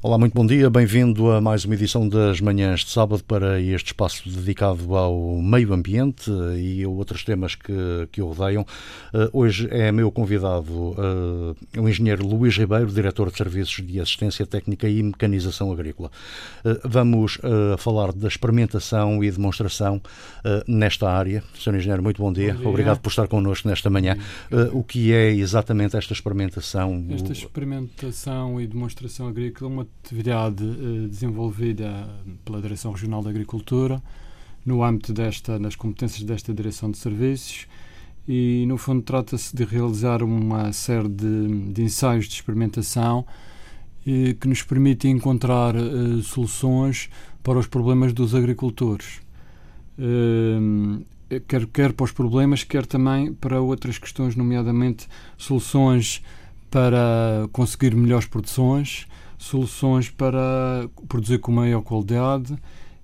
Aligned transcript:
Olá, 0.00 0.16
muito 0.16 0.32
bom 0.32 0.46
dia, 0.46 0.70
bem-vindo 0.70 1.28
a 1.32 1.40
mais 1.40 1.64
uma 1.64 1.74
edição 1.74 2.08
das 2.08 2.40
Manhãs 2.40 2.84
de 2.84 2.90
Sábado 2.90 3.24
para 3.24 3.60
este 3.60 3.88
espaço 3.88 4.30
dedicado 4.30 4.94
ao 4.94 5.42
meio 5.42 5.72
ambiente 5.72 6.30
e 6.56 6.84
a 6.84 6.88
outros 6.88 7.24
temas 7.24 7.56
que, 7.56 7.72
que 8.12 8.22
o 8.22 8.28
rodeiam. 8.28 8.62
Uh, 9.12 9.28
hoje 9.32 9.66
é 9.72 9.90
meu 9.90 10.12
convidado 10.12 10.72
uh, 10.72 11.56
o 11.76 11.88
engenheiro 11.88 12.24
Luís 12.24 12.56
Ribeiro, 12.56 12.86
diretor 12.86 13.28
de 13.32 13.38
Serviços 13.38 13.84
de 13.84 13.98
Assistência 13.98 14.46
Técnica 14.46 14.88
e 14.88 15.02
Mecanização 15.02 15.72
Agrícola. 15.72 16.12
Uh, 16.64 16.78
vamos 16.84 17.36
falar 17.78 18.12
da 18.12 18.28
experimentação 18.28 19.24
e 19.24 19.30
demonstração 19.30 20.00
nesta 20.66 21.10
área. 21.10 21.42
Sr. 21.58 21.74
Engenheiro, 21.74 22.02
muito 22.02 22.22
bom 22.22 22.32
dia. 22.32 22.54
bom 22.54 22.60
dia. 22.60 22.68
Obrigado 22.68 23.00
por 23.00 23.08
estar 23.08 23.26
connosco 23.26 23.66
nesta 23.66 23.90
manhã. 23.90 24.16
o 24.72 24.84
que 24.84 25.12
é 25.12 25.32
exatamente 25.32 25.96
esta 25.96 26.12
experimentação? 26.12 27.04
Esta 27.10 27.32
experimentação 27.32 28.60
e 28.60 28.66
demonstração 28.66 29.26
agrícola 29.26 29.70
é 29.70 29.74
uma 29.74 29.87
atividade 30.04 30.64
eh, 30.64 31.08
desenvolvida 31.08 32.08
pela 32.44 32.60
Direção 32.60 32.92
Regional 32.92 33.22
da 33.22 33.30
Agricultura 33.30 34.02
no 34.64 34.82
âmbito 34.82 35.12
desta, 35.12 35.58
das 35.58 35.76
competências 35.76 36.22
desta 36.22 36.52
Direção 36.52 36.90
de 36.90 36.98
Serviços 36.98 37.66
e, 38.26 38.66
no 38.66 38.76
fundo, 38.76 39.00
trata-se 39.02 39.56
de 39.56 39.64
realizar 39.64 40.22
uma 40.22 40.70
série 40.72 41.08
de, 41.08 41.72
de 41.72 41.82
ensaios 41.82 42.26
de 42.26 42.34
experimentação 42.34 43.24
eh, 44.06 44.34
que 44.38 44.46
nos 44.46 44.62
permite 44.62 45.08
encontrar 45.08 45.74
eh, 45.74 46.22
soluções 46.22 47.08
para 47.42 47.58
os 47.58 47.66
problemas 47.66 48.12
dos 48.12 48.34
agricultores. 48.34 49.20
Eh, 49.98 51.40
quer, 51.48 51.66
quer 51.66 51.92
para 51.92 52.04
os 52.04 52.12
problemas, 52.12 52.62
quer 52.64 52.86
também 52.86 53.32
para 53.32 53.60
outras 53.60 53.98
questões, 53.98 54.36
nomeadamente 54.36 55.08
soluções 55.36 56.22
para 56.70 57.48
conseguir 57.52 57.94
melhores 57.94 58.26
produções, 58.26 59.06
soluções 59.38 60.10
para 60.10 60.88
produzir 61.08 61.38
com 61.38 61.52
maior 61.52 61.82
qualidade 61.82 62.58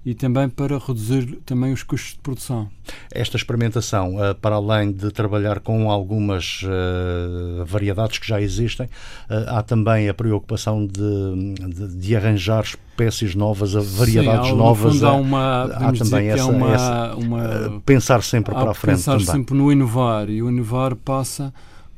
e 0.05 0.13
também 0.13 0.51
para 0.51 0.77
reduzir 0.79 1.39
também 1.47 1.73
os 1.73 1.83
custos 1.83 2.13
de 2.13 2.19
produção. 2.19 2.69
Esta 3.11 3.39
experimentação, 3.39 4.23
eh, 4.23 4.35
para 4.35 4.57
além 4.57 4.93
de 4.93 5.11
trabalhar 5.11 5.61
com 5.61 5.91
algumas 5.91 6.63
uh, 6.63 7.65
variedades 7.65 8.19
que 8.19 8.29
já 8.29 8.39
existem, 8.39 8.87
uh, 8.87 9.57
há 9.57 9.63
também 9.63 10.09
a 10.09 10.13
preocupação 10.13 10.87
de, 10.87 11.55
de, 11.55 11.97
de, 11.97 12.17
arranjar 12.17 12.65
espécies 12.65 13.35
novas, 13.35 13.73
variedades 13.73 14.49
Sim, 14.49 14.53
há, 14.53 14.57
novas. 14.57 14.93
Fundo, 14.93 15.07
há, 15.07 15.15
uma, 15.15 15.63
há 15.65 15.93
também 15.93 16.29
essa, 16.29 16.47
uma, 16.51 16.75
essa 16.75 17.15
uma, 17.17 17.83
pensar 17.87 18.23
sempre 18.23 18.55
para 18.55 18.73
a 18.73 18.75
frente 18.75 18.97
pensar 18.97 19.13
também. 19.13 19.27
sempre 19.27 19.57
no 19.57 19.73
inovar 19.73 20.29
e 20.29 20.43
o 20.43 20.51
inovar 20.51 20.95
passa 20.97 21.53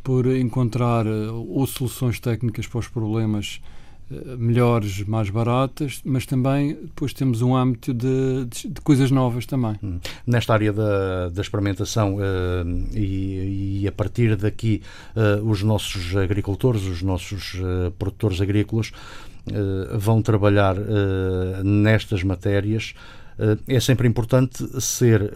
por 0.04 0.26
encontrar 0.28 1.04
ou 1.08 1.66
soluções 1.66 2.20
técnicas 2.20 2.68
para 2.68 2.78
os 2.78 2.86
problemas 2.86 3.60
eh, 3.60 3.76
melhores, 4.38 5.02
mais 5.04 5.30
baratas, 5.30 6.00
mas 6.04 6.24
também 6.26 6.74
depois 6.74 7.12
temos 7.12 7.42
um 7.42 7.56
âmbito 7.56 7.92
de, 7.92 8.44
de, 8.44 8.68
de 8.68 8.80
coisas 8.80 9.10
novas 9.10 9.46
também. 9.46 9.76
Hum. 9.82 9.98
Nesta 10.26 10.52
área 10.52 10.72
da, 10.72 11.28
da 11.28 11.42
experimentação 11.42 12.16
uh, 12.16 12.20
e, 12.94 13.80
e, 13.82 13.88
a 13.88 13.92
partir 13.92 14.36
daqui 14.36 14.80
uh, 15.16 15.44
os 15.44 15.62
nossos 15.62 16.14
agricultores, 16.16 16.82
os 16.82 17.02
nossos 17.02 17.54
uh, 17.54 17.90
produtores 17.98 18.40
agrícolas 18.40 18.92
vão 19.96 20.20
trabalhar 20.20 20.74
nestas 21.62 22.24
matérias. 22.24 22.94
é 23.68 23.78
sempre 23.78 24.08
importante 24.08 24.58
ser 24.80 25.32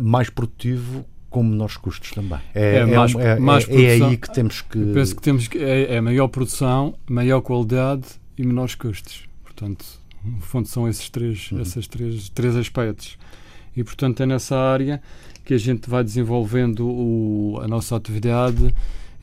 mais 0.00 0.28
produtivo 0.28 1.04
com 1.32 1.42
menores 1.42 1.76
custos 1.76 2.12
também. 2.12 2.38
É, 2.54 2.76
é, 2.76 2.86
mais, 2.86 3.14
é, 3.14 3.38
mais 3.38 3.68
é, 3.68 3.82
é 3.82 3.92
aí 3.92 4.16
que 4.16 4.32
temos 4.32 4.60
que. 4.60 4.78
Eu 4.78 4.94
penso 4.94 5.16
que 5.16 5.22
temos 5.22 5.48
que. 5.48 5.58
É, 5.58 5.94
é, 5.94 6.00
maior 6.00 6.28
produção, 6.28 6.94
maior 7.08 7.40
qualidade 7.40 8.04
e 8.38 8.46
menores 8.46 8.74
custos. 8.74 9.24
Portanto, 9.42 9.84
no 10.24 10.40
fundo, 10.40 10.68
são 10.68 10.88
esses 10.88 11.08
três, 11.08 11.50
uhum. 11.50 11.60
esses 11.60 11.88
três, 11.88 12.28
três 12.28 12.54
aspectos. 12.54 13.18
E, 13.76 13.82
portanto, 13.82 14.22
é 14.22 14.26
nessa 14.26 14.56
área 14.56 15.02
que 15.44 15.54
a 15.54 15.58
gente 15.58 15.88
vai 15.88 16.04
desenvolvendo 16.04 16.86
o, 16.86 17.58
a 17.62 17.66
nossa 17.66 17.96
atividade 17.96 18.72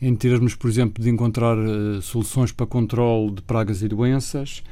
em 0.01 0.15
termos, 0.15 0.55
por 0.55 0.69
exemplo, 0.69 1.03
de 1.03 1.09
encontrar 1.09 1.57
uh, 1.57 2.01
soluções 2.01 2.51
para 2.51 2.65
controle 2.65 3.31
de 3.33 3.41
pragas 3.41 3.81
e 3.81 3.87
doenças, 3.87 4.63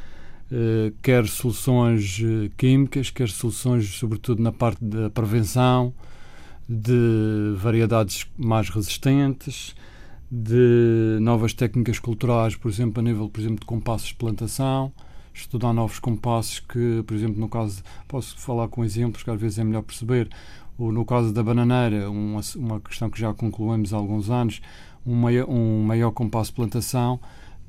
uh, 0.51 0.93
quer 1.01 1.27
soluções 1.27 2.19
uh, 2.19 2.49
químicas, 2.57 3.09
quer 3.09 3.29
soluções, 3.29 3.89
sobretudo, 3.89 4.41
na 4.41 4.51
parte 4.51 4.83
da 4.83 5.09
prevenção, 5.09 5.93
de 6.67 7.53
variedades 7.57 8.27
mais 8.37 8.69
resistentes, 8.69 9.75
de 10.29 11.17
novas 11.21 11.53
técnicas 11.53 11.99
culturais, 11.99 12.55
por 12.55 12.69
exemplo, 12.69 12.99
a 12.99 13.03
nível, 13.03 13.29
por 13.29 13.39
exemplo, 13.39 13.59
de 13.59 13.65
compassos 13.65 14.09
de 14.09 14.15
plantação, 14.15 14.91
estudar 15.33 15.71
novos 15.71 15.99
compassos 15.99 16.59
que, 16.59 17.03
por 17.05 17.15
exemplo, 17.15 17.39
no 17.39 17.47
caso, 17.47 17.81
posso 18.07 18.37
falar 18.37 18.67
com 18.67 18.83
exemplos 18.83 19.23
que 19.23 19.29
às 19.29 19.39
vezes 19.39 19.59
é 19.59 19.63
melhor 19.63 19.83
perceber, 19.83 20.29
ou 20.77 20.91
no 20.91 21.05
caso 21.05 21.33
da 21.33 21.41
bananeira, 21.41 22.09
uma, 22.09 22.41
uma 22.55 22.79
questão 22.81 23.09
que 23.09 23.19
já 23.19 23.33
concluímos 23.33 23.93
há 23.93 23.97
alguns 23.97 24.29
anos, 24.29 24.61
um 25.05 25.15
maior, 25.15 25.49
um 25.49 25.83
maior 25.83 26.11
compasso 26.11 26.51
de 26.51 26.55
plantação, 26.55 27.19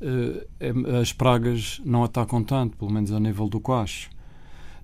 eh, 0.00 0.46
as 1.00 1.12
pragas 1.12 1.80
não 1.84 2.04
atacam 2.04 2.42
tanto, 2.42 2.76
pelo 2.76 2.90
menos 2.90 3.12
a 3.12 3.20
nível 3.20 3.48
do 3.48 3.60
quacho. 3.60 4.10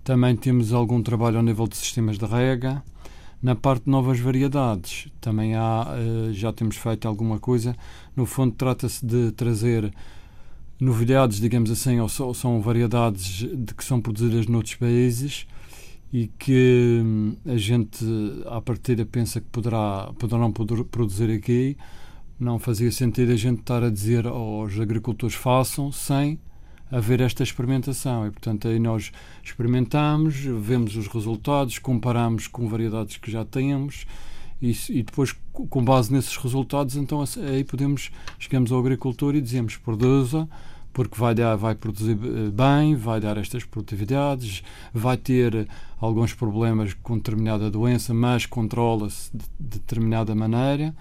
Também 0.03 0.37
temos 0.37 0.73
algum 0.73 1.03
trabalho 1.03 1.39
ao 1.39 1.43
nível 1.43 1.67
de 1.67 1.77
sistemas 1.77 2.19
de 2.19 2.25
rega, 2.25 2.83
na 3.45 3.55
parte 3.55 3.85
de 3.85 3.91
novas 3.91 4.19
variedades, 4.19 5.07
também 5.21 5.55
há, 5.55 5.87
eh, 5.99 6.33
já 6.33 6.51
temos 6.51 6.77
feito 6.77 7.07
alguma 7.07 7.39
coisa. 7.39 7.77
No 8.17 8.25
fundo, 8.25 8.55
trata-se 8.55 9.05
de 9.05 9.33
trazer 9.33 9.93
novidades, 10.81 11.41
digamos 11.41 11.71
assim, 11.71 12.01
ou 12.01 12.09
são 12.09 12.63
variedades 12.63 13.47
de 13.47 13.75
que 13.75 13.85
são 13.85 14.01
produzidas 14.01 14.47
noutros 14.47 14.77
países 14.77 15.47
e 16.11 16.29
que 16.39 17.03
hum, 17.05 17.37
a 17.45 17.59
gente, 17.59 18.03
à 18.47 18.63
partida, 18.63 19.05
pensa 19.05 19.43
que 19.43 19.47
poderá, 19.53 20.11
poderão 20.19 20.51
produzir 20.51 21.31
aqui. 21.31 21.77
Não 22.41 22.59
fazia 22.59 22.91
sentido 22.91 23.33
a 23.33 23.37
gente 23.37 23.61
estar 23.61 23.85
a 23.85 23.91
dizer 23.91 24.27
aos 24.27 24.81
agricultores 24.81 25.37
façam 25.37 25.93
sem 25.93 26.39
haver 26.95 27.21
esta 27.21 27.43
experimentação. 27.43 28.27
E, 28.27 28.31
portanto, 28.31 28.69
aí 28.69 28.79
nós 28.79 29.11
experimentamos, 29.43 30.37
vemos 30.37 30.97
os 30.97 31.09
resultados, 31.09 31.79
comparamos 31.79 32.47
com 32.47 32.69
variedades 32.69 33.17
que 33.17 33.31
já 33.31 33.45
temos 33.45 34.07
e, 34.63 34.71
e 34.91 35.03
depois, 35.03 35.35
com 35.53 35.85
base 35.85 36.13
nesses 36.13 36.37
resultados, 36.37 36.97
então 36.97 37.23
aí 37.51 37.65
podemos, 37.65 38.11
chegamos 38.39 38.71
ao 38.71 38.79
agricultor 38.79 39.35
e 39.35 39.41
dizemos 39.41 39.77
produza, 39.77 40.49
porque 40.93 41.19
vai, 41.19 41.35
dar, 41.35 41.57
vai 41.57 41.75
produzir 41.75 42.13
eh, 42.13 42.51
bem, 42.51 42.95
vai 42.95 43.21
dar 43.21 43.37
estas 43.37 43.65
produtividades, 43.65 44.63
vai 44.93 45.17
ter 45.17 45.69
alguns 46.01 46.33
problemas 46.33 46.95
com 47.03 47.17
determinada 47.17 47.69
doença, 47.69 48.15
mas 48.15 48.47
controla-se 48.47 49.31
de, 49.37 49.45
de 49.59 49.79
determinada 49.81 50.33
maneira 50.37 50.95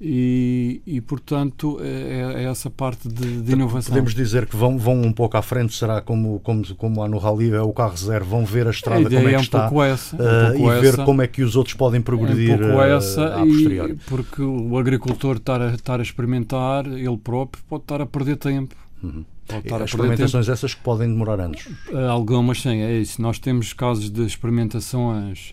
e, 0.00 0.80
e, 0.86 1.00
portanto 1.02 1.78
é, 1.82 2.42
é, 2.42 2.44
essa 2.44 2.70
parte 2.70 3.06
de, 3.06 3.42
de, 3.42 3.52
inovação. 3.52 3.90
Podemos 3.90 4.14
dizer 4.14 4.46
que 4.46 4.56
vão, 4.56 4.78
vão 4.78 5.02
um 5.02 5.12
pouco 5.12 5.36
à 5.36 5.42
frente, 5.42 5.74
será 5.74 6.00
como, 6.00 6.40
como, 6.40 6.74
como 6.76 7.02
há 7.02 7.08
no 7.08 7.18
Rally, 7.18 7.50
é 7.52 7.60
o 7.60 7.72
carro 7.72 7.96
zero, 7.98 8.24
vão 8.24 8.46
ver 8.46 8.66
a 8.66 8.70
estrada 8.70 9.06
a 9.06 9.10
como 9.10 9.28
é 9.28 9.28
que 9.28 9.34
é 9.34 9.38
um 9.38 9.42
está 9.42 9.60
pouco 9.68 9.82
essa, 9.82 10.16
um 10.16 10.18
uh, 10.18 10.52
pouco 10.52 10.58
e 10.58 10.72
essa, 10.72 10.80
ver 10.80 11.04
como 11.04 11.22
é 11.22 11.26
que 11.26 11.42
os 11.42 11.54
outros 11.54 11.74
podem 11.74 12.00
progredir. 12.00 12.52
É 12.52 12.54
um 12.54 12.58
pouco 12.58 12.82
essa, 12.82 13.42
uh, 13.42 13.46
e, 13.46 13.94
porque 14.06 14.40
o 14.40 14.78
agricultor 14.78 15.36
estar 15.36 15.60
a, 15.60 15.74
estar 15.74 16.00
a 16.00 16.02
experimentar, 16.02 16.86
ele 16.86 17.18
próprio 17.18 17.62
pode 17.68 17.82
estar 17.82 18.00
a 18.00 18.06
perder 18.06 18.36
tempo. 18.36 18.74
Uhum. 19.02 19.24
Pode 19.68 19.84
experimentações 19.84 20.46
tempo. 20.46 20.54
essas 20.54 20.74
que 20.74 20.80
podem 20.82 21.08
demorar 21.08 21.40
anos. 21.40 21.66
Uh, 21.90 21.98
algumas 22.08 22.62
sim, 22.62 22.80
é 22.80 22.98
isso. 22.98 23.20
Nós 23.20 23.38
temos 23.38 23.74
casos 23.74 24.10
de 24.10 24.24
experimentações. 24.24 25.52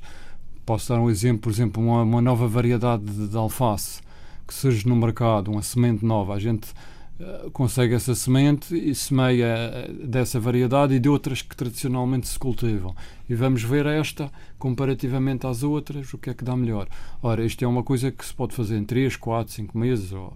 Posso 0.65 0.93
dar 0.93 1.01
um 1.01 1.09
exemplo, 1.09 1.41
por 1.41 1.51
exemplo, 1.51 1.83
uma, 1.83 2.03
uma 2.03 2.21
nova 2.21 2.47
variedade 2.47 3.03
de, 3.03 3.27
de 3.27 3.37
alface 3.37 4.06
que 4.47 4.53
surge 4.53 4.87
no 4.87 4.95
mercado, 4.95 5.51
uma 5.51 5.61
semente 5.61 6.05
nova, 6.05 6.33
a 6.33 6.39
gente 6.39 6.71
uh, 7.19 7.51
consegue 7.51 7.93
essa 7.93 8.15
semente 8.15 8.75
e 8.75 8.95
semeia 8.95 9.45
eh, 9.45 9.91
dessa 10.05 10.39
variedade 10.39 10.93
e 10.93 10.99
de 10.99 11.09
outras 11.09 11.41
que 11.41 11.55
tradicionalmente 11.55 12.27
se 12.27 12.39
cultivam. 12.39 12.95
E 13.29 13.35
vamos 13.35 13.63
ver 13.63 13.85
esta 13.85 14.31
comparativamente 14.57 15.45
às 15.45 15.63
outras, 15.63 16.13
o 16.13 16.17
que 16.17 16.29
é 16.29 16.33
que 16.33 16.43
dá 16.43 16.55
melhor. 16.55 16.87
Ora, 17.21 17.43
isto 17.43 17.63
é 17.63 17.67
uma 17.67 17.83
coisa 17.83 18.11
que 18.11 18.25
se 18.25 18.33
pode 18.33 18.55
fazer 18.55 18.77
em 18.77 18.85
3, 18.85 19.17
4, 19.17 19.53
5 19.53 19.77
meses. 19.77 20.13
Ou, 20.13 20.33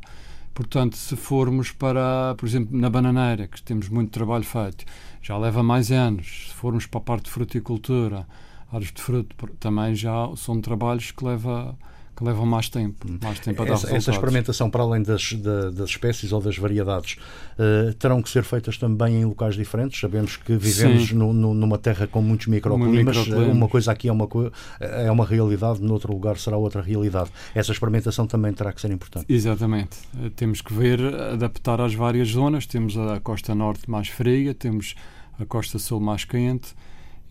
portanto, 0.54 0.98
se 0.98 1.16
formos 1.16 1.72
para, 1.72 2.36
por 2.36 2.46
exemplo, 2.46 2.78
na 2.78 2.90
bananeira, 2.90 3.48
que 3.48 3.62
temos 3.62 3.88
muito 3.88 4.12
trabalho 4.12 4.44
feito, 4.44 4.86
já 5.22 5.38
leva 5.38 5.64
mais 5.64 5.92
anos. 5.92 6.50
Se 6.50 6.54
formos 6.56 6.86
para 6.86 7.00
a 7.00 7.04
parte 7.04 7.26
de 7.26 7.32
fruticultura, 7.32 8.28
árvores 8.68 8.92
de 8.92 9.02
fruto, 9.02 9.36
também 9.60 9.96
já 9.96 10.30
são 10.36 10.60
trabalhos 10.60 11.12
que 11.12 11.24
leva 11.24 11.78
que 12.16 12.24
levam 12.24 12.46
mais 12.46 12.70
tempo, 12.70 13.08
Hum. 13.10 13.18
mais 13.22 13.40
tempo 13.40 13.62
a 13.62 13.66
dar 13.66 13.74
essa, 13.74 13.88
resultados. 13.88 14.08
essa 14.08 14.12
experimentação, 14.12 14.70
para 14.70 14.84
além 14.84 15.02
das, 15.02 15.34
da- 15.34 15.70
das 15.72 15.90
espécies 15.90 16.32
ou 16.32 16.42
das 16.42 16.58
variedades, 16.58 17.16
eh, 17.58 17.94
terão 17.98 18.22
que 18.22 18.30
ser 18.30 18.44
feitas 18.44 18.78
também 18.78 19.22
em 19.22 19.26
locais 19.26 19.56
diferentes. 19.56 20.00
Sabemos 20.00 20.36
que 20.38 20.56
vivemos 20.56 21.12
no- 21.12 21.34
no- 21.34 21.54
numa 21.54 21.78
terra 21.78 22.06
com 22.08 22.22
muitos 22.22 22.48
microclimas. 22.48 23.18
microclimas. 23.18 23.56
Uma 23.56 23.68
coisa 23.68 23.92
aqui 23.92 24.08
é 24.08 24.12
uma, 24.12 24.28
co- 24.28 24.52
é 24.80 25.10
uma 25.12 25.26
realidade, 25.26 25.82
no 25.82 25.94
outro 25.94 26.12
lugar 26.14 26.38
será 26.38 26.58
outra 26.58 26.82
realidade. 26.82 27.30
Essa 27.56 27.72
experimentação 27.72 28.28
também 28.28 28.54
terá 28.54 28.72
que 28.74 28.82
ser 28.82 28.92
importante. 28.92 29.26
Exatamente. 29.28 29.98
Eh, 30.24 30.30
Temos 30.36 30.62
que 30.62 30.74
ver, 30.74 31.00
adaptar 31.34 31.80
às 31.82 31.94
várias 31.94 32.30
zonas. 32.30 32.66
Temos 32.66 32.98
a 32.98 33.20
costa 33.20 33.54
norte 33.56 33.90
mais 33.90 34.08
fria, 34.08 34.54
temos 34.54 34.96
a 35.40 35.46
costa 35.46 35.80
sul 35.80 36.00
mais 36.00 36.24
quente 36.26 36.74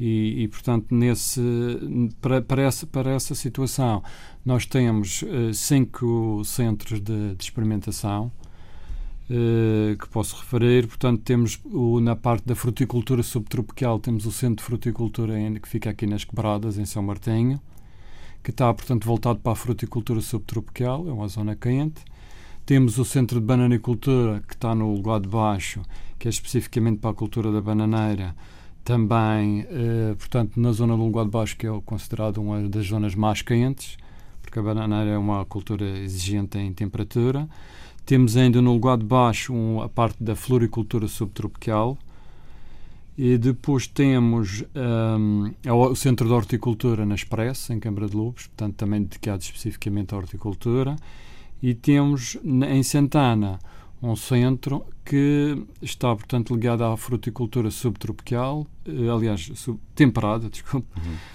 e, 0.00 0.44
e, 0.44 0.48
portanto, 0.48 0.94
nesse, 0.94 1.40
para, 2.20 2.40
para, 2.40 2.62
essa, 2.62 2.86
para 2.86 3.10
essa 3.10 3.34
situação, 3.34 4.02
nós 4.44 4.64
temos 4.64 5.22
eh, 5.22 5.52
cinco 5.52 6.42
centros 6.44 7.00
de, 7.00 7.34
de 7.34 7.44
experimentação 7.44 8.32
eh, 9.28 9.96
que 10.00 10.08
posso 10.08 10.36
referir. 10.36 10.86
Portanto, 10.86 11.20
temos 11.22 11.60
o, 11.66 12.00
na 12.00 12.16
parte 12.16 12.46
da 12.46 12.54
fruticultura 12.54 13.22
subtropical, 13.22 13.98
temos 13.98 14.24
o 14.24 14.32
centro 14.32 14.56
de 14.56 14.64
fruticultura 14.64 15.34
que 15.60 15.68
fica 15.68 15.90
aqui 15.90 16.06
nas 16.06 16.24
Quebradas, 16.24 16.78
em 16.78 16.86
São 16.86 17.02
Martinho 17.02 17.60
que 18.42 18.50
está, 18.50 18.72
portanto, 18.72 19.04
voltado 19.04 19.38
para 19.40 19.52
a 19.52 19.56
fruticultura 19.56 20.20
subtropical, 20.20 21.06
é 21.08 21.12
uma 21.12 21.28
zona 21.28 21.54
quente. 21.54 22.02
Temos 22.64 22.98
o 22.98 23.04
centro 23.04 23.40
de 23.40 23.46
bananicultura, 23.46 24.42
que 24.46 24.54
está 24.54 24.74
no 24.74 25.06
lado 25.06 25.22
de 25.22 25.28
baixo, 25.28 25.82
que 26.18 26.28
é 26.28 26.30
especificamente 26.30 26.98
para 26.98 27.10
a 27.10 27.14
cultura 27.14 27.50
da 27.52 27.60
bananeira, 27.60 28.34
também, 28.90 29.64
eh, 29.70 30.16
portanto, 30.18 30.60
na 30.60 30.72
zona 30.72 30.96
do 30.96 31.04
lugar 31.04 31.24
de 31.24 31.30
baixo, 31.30 31.56
que 31.56 31.64
é 31.64 31.80
considerado 31.86 32.38
uma 32.38 32.68
das 32.68 32.86
zonas 32.86 33.14
mais 33.14 33.40
quentes, 33.40 33.96
porque 34.42 34.58
a 34.58 34.62
bananeira 34.62 35.10
é 35.10 35.16
uma 35.16 35.44
cultura 35.44 35.84
exigente 36.00 36.58
em 36.58 36.72
temperatura. 36.72 37.48
Temos 38.04 38.36
ainda 38.36 38.60
no 38.60 38.72
lugar 38.72 38.98
de 38.98 39.04
baixo 39.04 39.54
um, 39.54 39.80
a 39.80 39.88
parte 39.88 40.20
da 40.20 40.34
floricultura 40.34 41.06
subtropical, 41.06 41.96
e 43.16 43.38
depois 43.38 43.86
temos 43.86 44.64
hum, 44.74 45.52
o 45.68 45.94
Centro 45.94 46.26
de 46.26 46.32
Horticultura 46.32 47.06
na 47.06 47.14
Expressa, 47.14 47.72
em 47.72 47.78
Câmara 47.78 48.08
de 48.08 48.16
Lobos, 48.16 48.48
portanto 48.48 48.74
também 48.74 49.02
dedicado 49.02 49.40
especificamente 49.40 50.14
à 50.14 50.18
horticultura. 50.18 50.96
E 51.62 51.74
temos 51.74 52.38
em 52.44 52.82
Santana 52.82 53.60
um 54.02 54.16
centro 54.16 54.84
que 55.04 55.62
está, 55.82 56.14
portanto, 56.14 56.54
ligado 56.54 56.84
à 56.84 56.96
fruticultura 56.96 57.70
subtropical, 57.70 58.66
eh, 58.86 59.08
aliás, 59.08 59.50
sub- 59.56 59.78
temperada, 59.94 60.48
desculpe, 60.50 60.86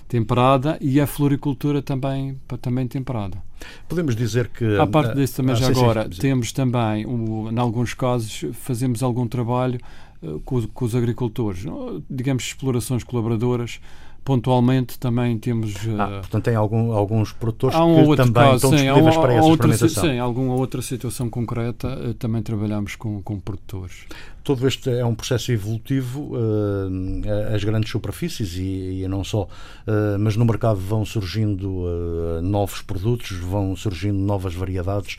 temperada, 0.07 0.77
e 0.81 0.99
à 0.99 1.07
floricultura 1.07 1.81
também, 1.81 2.39
também 2.61 2.87
temperada. 2.87 3.41
Podemos 3.87 4.15
dizer 4.15 4.47
que. 4.49 4.77
À 4.77 4.87
parte 4.87 5.15
disso, 5.15 5.35
também 5.37 5.53
ah, 5.53 5.55
já 5.55 5.73
sim, 5.73 5.79
agora, 5.79 6.09
sim. 6.11 6.19
temos 6.21 6.51
também, 6.51 7.05
um, 7.05 7.51
em 7.51 7.57
alguns 7.59 7.93
casos, 7.93 8.45
fazemos 8.53 9.03
algum 9.03 9.27
trabalho 9.27 9.79
eh, 10.23 10.27
com, 10.45 10.55
os- 10.55 10.65
com 10.67 10.85
os 10.85 10.95
agricultores, 10.95 11.65
Oh, 11.65 12.01
digamos, 12.09 12.43
explorações 12.43 13.03
colaboradoras. 13.03 13.79
Pontualmente 14.25 14.97
também 14.97 15.37
temos. 15.37 15.75
eh, 15.87 15.95
Ah, 15.99 16.07
portanto, 16.21 16.43
tem 16.45 16.55
algum- 16.55 16.91
alguns 16.91 17.31
produtores 17.31 17.77
um 17.77 18.09
que 18.09 18.15
também 18.17 18.33
caso, 18.33 18.55
estão 18.55 18.69
sim, 18.71 18.77
disponíveis 18.77 19.17
para 19.17 19.33
essa 19.35 19.45
outra, 19.47 19.67
experimentação. 19.69 20.03
Sim, 20.03 20.19
alguma 20.19 20.55
outra 20.55 20.81
situação 20.81 21.29
concreta 21.29 21.87
eh, 22.09 22.13
também 22.17 22.41
trabalhamos 22.41 22.95
com, 22.95 23.21
com 23.21 23.39
produtores. 23.39 24.05
Todo 24.45 24.67
este 24.67 24.91
é 24.91 25.03
um 25.03 25.15
processo 25.15 25.51
evolutivo, 25.51 26.33
eh, 26.37 27.55
as 27.55 27.63
grandes 27.63 27.89
superfícies 27.89 28.55
e, 28.57 29.01
e 29.01 29.07
não 29.07 29.23
só, 29.23 29.47
eh, 29.87 30.17
mas 30.19 30.35
no 30.35 30.45
mercado 30.45 30.79
vão 30.79 31.03
surgindo 31.03 31.83
eh, 31.87 32.41
novos 32.41 32.83
produtos, 32.83 33.31
vão 33.31 33.75
surgindo 33.75 34.19
novas 34.19 34.53
variedades. 34.53 35.17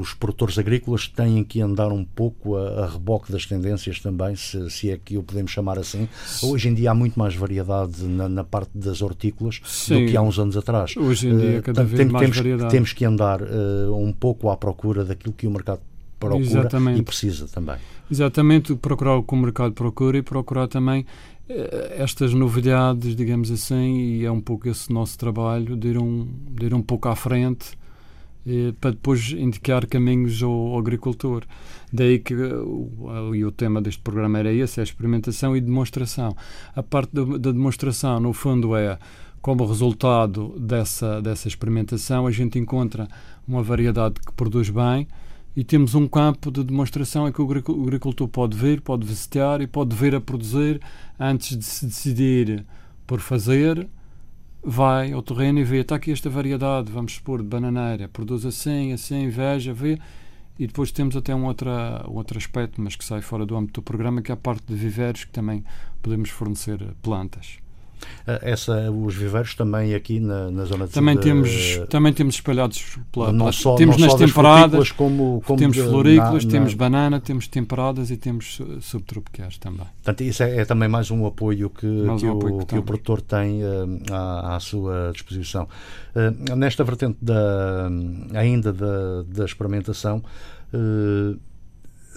Os 0.00 0.12
produtores 0.12 0.58
agrícolas 0.58 1.08
têm 1.08 1.42
que 1.42 1.62
andar 1.62 1.90
um 1.90 2.04
pouco 2.04 2.56
a, 2.56 2.84
a 2.84 2.86
reboque 2.86 3.32
das 3.32 3.46
tendências 3.46 3.98
também, 3.98 4.36
se, 4.36 4.68
se 4.68 4.90
é 4.90 4.98
que 5.02 5.16
o 5.16 5.22
podemos 5.22 5.50
chamar 5.50 5.78
assim. 5.78 6.06
Hoje 6.42 6.68
em 6.68 6.74
dia 6.74 6.90
há 6.90 6.94
muito 6.94 7.18
mais 7.18 7.34
variedade 7.34 8.02
na, 8.02 8.28
na 8.28 8.44
parte 8.44 8.72
das 8.74 9.00
hortícolas 9.00 9.58
Sim. 9.64 10.04
do 10.04 10.10
que 10.10 10.16
há 10.18 10.20
uns 10.20 10.38
anos 10.38 10.54
atrás. 10.56 10.94
Hoje 10.98 11.28
em 11.28 11.38
dia, 11.38 11.62
cada 11.62 11.82
vez 11.82 11.96
tem- 11.96 12.08
mais 12.08 12.24
temos, 12.24 12.36
variedade. 12.36 12.70
temos 12.70 12.92
que 12.92 13.06
andar 13.06 13.40
um 13.90 14.12
pouco 14.12 14.50
à 14.50 14.56
procura 14.56 15.02
daquilo 15.02 15.32
que 15.32 15.46
o 15.46 15.50
mercado 15.50 15.80
procura 16.20 16.44
Exatamente. 16.44 17.00
e 17.00 17.02
precisa 17.02 17.48
também. 17.48 17.76
Exatamente, 18.10 18.74
procurar 18.76 19.16
o 19.16 19.22
que 19.22 19.34
o 19.34 19.36
mercado 19.36 19.72
procura 19.72 20.18
e 20.18 20.22
procurar 20.22 20.68
também 20.68 21.06
eh, 21.48 21.96
estas 21.98 22.34
novidades, 22.34 23.16
digamos 23.16 23.50
assim, 23.50 23.98
e 23.98 24.24
é 24.24 24.30
um 24.30 24.40
pouco 24.40 24.68
esse 24.68 24.92
nosso 24.92 25.18
trabalho 25.18 25.76
de 25.76 25.88
ir 25.88 25.98
um, 25.98 26.28
de 26.50 26.66
ir 26.66 26.74
um 26.74 26.82
pouco 26.82 27.08
à 27.08 27.16
frente 27.16 27.78
eh, 28.46 28.72
para 28.80 28.90
depois 28.90 29.32
indicar 29.32 29.86
caminhos 29.86 30.42
ao, 30.42 30.50
ao 30.50 30.78
agricultor. 30.78 31.44
Daí 31.92 32.18
que 32.18 32.34
eh, 32.34 32.54
o, 32.54 33.34
e 33.34 33.44
o 33.44 33.50
tema 33.50 33.80
deste 33.80 34.02
programa 34.02 34.38
era 34.38 34.52
esse, 34.52 34.78
é 34.78 34.82
a 34.82 34.84
experimentação 34.84 35.56
e 35.56 35.60
demonstração. 35.60 36.36
A 36.74 36.82
parte 36.82 37.12
da 37.14 37.52
demonstração, 37.52 38.20
no 38.20 38.32
fundo, 38.32 38.76
é 38.76 38.98
como 39.40 39.64
resultado 39.64 40.54
dessa, 40.58 41.22
dessa 41.22 41.48
experimentação, 41.48 42.26
a 42.26 42.30
gente 42.30 42.58
encontra 42.58 43.08
uma 43.48 43.62
variedade 43.62 44.16
que 44.20 44.32
produz 44.32 44.68
bem 44.68 45.06
e 45.56 45.64
temos 45.64 45.94
um 45.94 46.06
campo 46.06 46.50
de 46.50 46.62
demonstração 46.62 47.28
em 47.28 47.32
que 47.32 47.40
o 47.40 47.44
agricu- 47.44 47.72
o 47.72 47.82
agricultor 47.82 48.28
pode 48.28 48.56
vir, 48.56 48.80
pode 48.80 49.06
visitar 49.06 49.60
e 49.60 49.66
pode 49.66 49.94
ver 49.96 50.14
a 50.14 50.20
produzir 50.20 50.80
antes 51.18 51.56
de 51.56 51.64
se 51.64 51.86
decidir 51.86 52.64
por 53.06 53.20
fazer. 53.20 53.88
Vai 54.62 55.12
ao 55.12 55.22
terreno 55.22 55.58
e 55.58 55.64
vê, 55.64 55.78
está 55.78 55.96
aqui 55.96 56.12
esta 56.12 56.28
variedade, 56.28 56.92
vamos 56.92 57.14
supor, 57.14 57.40
de 57.40 57.48
bananeira, 57.48 58.08
produz 58.08 58.44
assim, 58.44 58.92
assim, 58.92 59.28
veja, 59.28 59.72
vê. 59.72 59.98
E 60.58 60.66
depois 60.66 60.92
temos 60.92 61.16
até 61.16 61.34
um, 61.34 61.46
outra, 61.46 62.04
um 62.06 62.16
outro 62.16 62.36
aspecto, 62.36 62.80
mas 62.82 62.94
que 62.94 63.02
sai 63.02 63.22
fora 63.22 63.46
do 63.46 63.56
âmbito 63.56 63.80
do 63.80 63.84
programa, 63.84 64.20
que 64.20 64.30
é 64.30 64.34
a 64.34 64.36
parte 64.36 64.66
de 64.66 64.74
viveiros, 64.74 65.24
que 65.24 65.32
também 65.32 65.64
podemos 66.02 66.28
fornecer 66.28 66.78
plantas. 67.02 67.58
Eh, 68.26 68.38
Essa, 68.52 68.90
os 68.90 69.14
viveiros 69.14 69.54
também 69.54 69.94
aqui 69.94 70.20
na, 70.20 70.50
na 70.50 70.64
zona 70.64 70.86
de 70.86 70.92
Também 70.92 71.16
de- 71.16 71.22
temos, 71.22 71.50
também 71.88 72.12
temos 72.12 72.34
espalhados 72.36 72.98
pela, 73.12 73.32
não 73.32 73.50
só, 73.52 73.74
temos 73.74 73.96
não 73.96 74.06
nas 74.06 74.14
temporadas, 74.14 74.90
como, 74.92 75.42
como 75.46 75.58
temos 75.58 75.76
florícolas, 75.76 76.44
na- 76.44 76.50
na- 76.50 76.58
temos 76.58 76.74
banana, 76.74 77.20
temos 77.20 77.48
temperadas 77.48 78.10
e 78.10 78.16
temos 78.16 78.54
su- 78.56 78.80
subtropicais 78.80 79.58
também. 79.58 79.86
Portanto, 80.02 80.20
isso 80.22 80.42
é, 80.42 80.58
é 80.58 80.64
também 80.64 80.88
mais 80.88 81.10
um 81.10 81.26
apoio 81.26 81.68
que, 81.70 81.80
que 81.80 81.86
um 81.86 82.14
apoio 82.14 82.34
o, 82.36 82.38
que 82.38 82.56
que 82.58 82.62
o 82.62 82.66
temos. 82.66 82.84
produtor 82.84 83.20
tem 83.22 83.62
eh, 83.62 83.66
à, 84.12 84.56
à 84.56 84.60
sua 84.60 85.10
disposição. 85.12 85.68
Eh, 86.14 86.54
nesta 86.56 86.82
vertente 86.84 87.18
da, 87.22 87.88
ainda 88.34 88.72
da, 88.72 89.22
da 89.26 89.44
experimentação, 89.44 90.22
eh, 90.72 91.36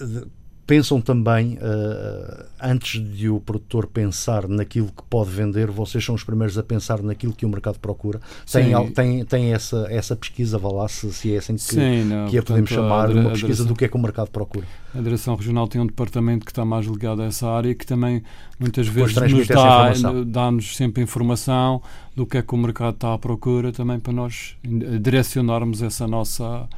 de- 0.04 0.26
pensam 0.66 1.00
também, 1.00 1.58
eh, 1.60 2.46
antes 2.62 3.00
de 3.00 3.28
o 3.28 3.38
produtor 3.38 3.86
pensar 3.86 4.48
naquilo 4.48 4.86
que 4.86 5.02
pode 5.10 5.30
vender, 5.30 5.70
vocês 5.70 6.04
são 6.04 6.14
os 6.14 6.24
primeiros 6.24 6.56
a 6.56 6.62
pensar 6.62 7.02
naquilo 7.02 7.32
que 7.34 7.44
o 7.44 7.48
mercado 7.48 7.78
procura. 7.78 8.20
Tem, 8.50 8.74
Sim. 8.74 8.86
tem, 8.92 9.24
tem 9.24 9.52
essa, 9.52 9.86
essa 9.90 10.16
pesquisa, 10.16 10.56
vá 10.58 10.70
lá, 10.70 10.88
se, 10.88 11.12
se 11.12 11.34
é 11.34 11.38
assim 11.38 11.54
que, 11.54 11.62
Sim, 11.62 12.04
não, 12.04 12.28
que 12.28 12.38
a 12.38 12.42
podemos 12.42 12.70
portanto, 12.70 12.86
a 12.86 12.88
chamar, 12.90 13.06
dire- 13.08 13.20
uma 13.20 13.28
a 13.28 13.32
pesquisa 13.32 13.46
direção- 13.46 13.66
do 13.66 13.74
que 13.74 13.84
é 13.84 13.88
que 13.88 13.96
o 13.96 14.00
mercado 14.00 14.30
procura. 14.30 14.66
A 14.94 15.00
Direção 15.00 15.34
Regional 15.34 15.66
tem 15.68 15.80
um 15.80 15.86
departamento 15.86 16.44
que 16.46 16.52
está 16.52 16.64
mais 16.64 16.86
ligado 16.86 17.20
a 17.20 17.24
essa 17.26 17.48
área 17.48 17.68
e 17.70 17.74
que 17.74 17.84
também 17.84 18.22
muitas 18.58 18.88
Depois 18.88 19.12
vezes 19.12 19.32
nos 19.32 19.48
dá, 19.48 19.92
dá-nos 20.24 20.76
sempre 20.76 21.02
informação 21.02 21.82
do 22.14 22.24
que 22.24 22.38
é 22.38 22.42
que 22.42 22.54
o 22.54 22.58
mercado 22.58 22.94
está 22.94 23.12
à 23.12 23.18
procura 23.18 23.72
também 23.72 23.98
para 23.98 24.12
nós 24.12 24.56
direcionarmos 25.00 25.82
essa 25.82 26.06
nossa 26.06 26.68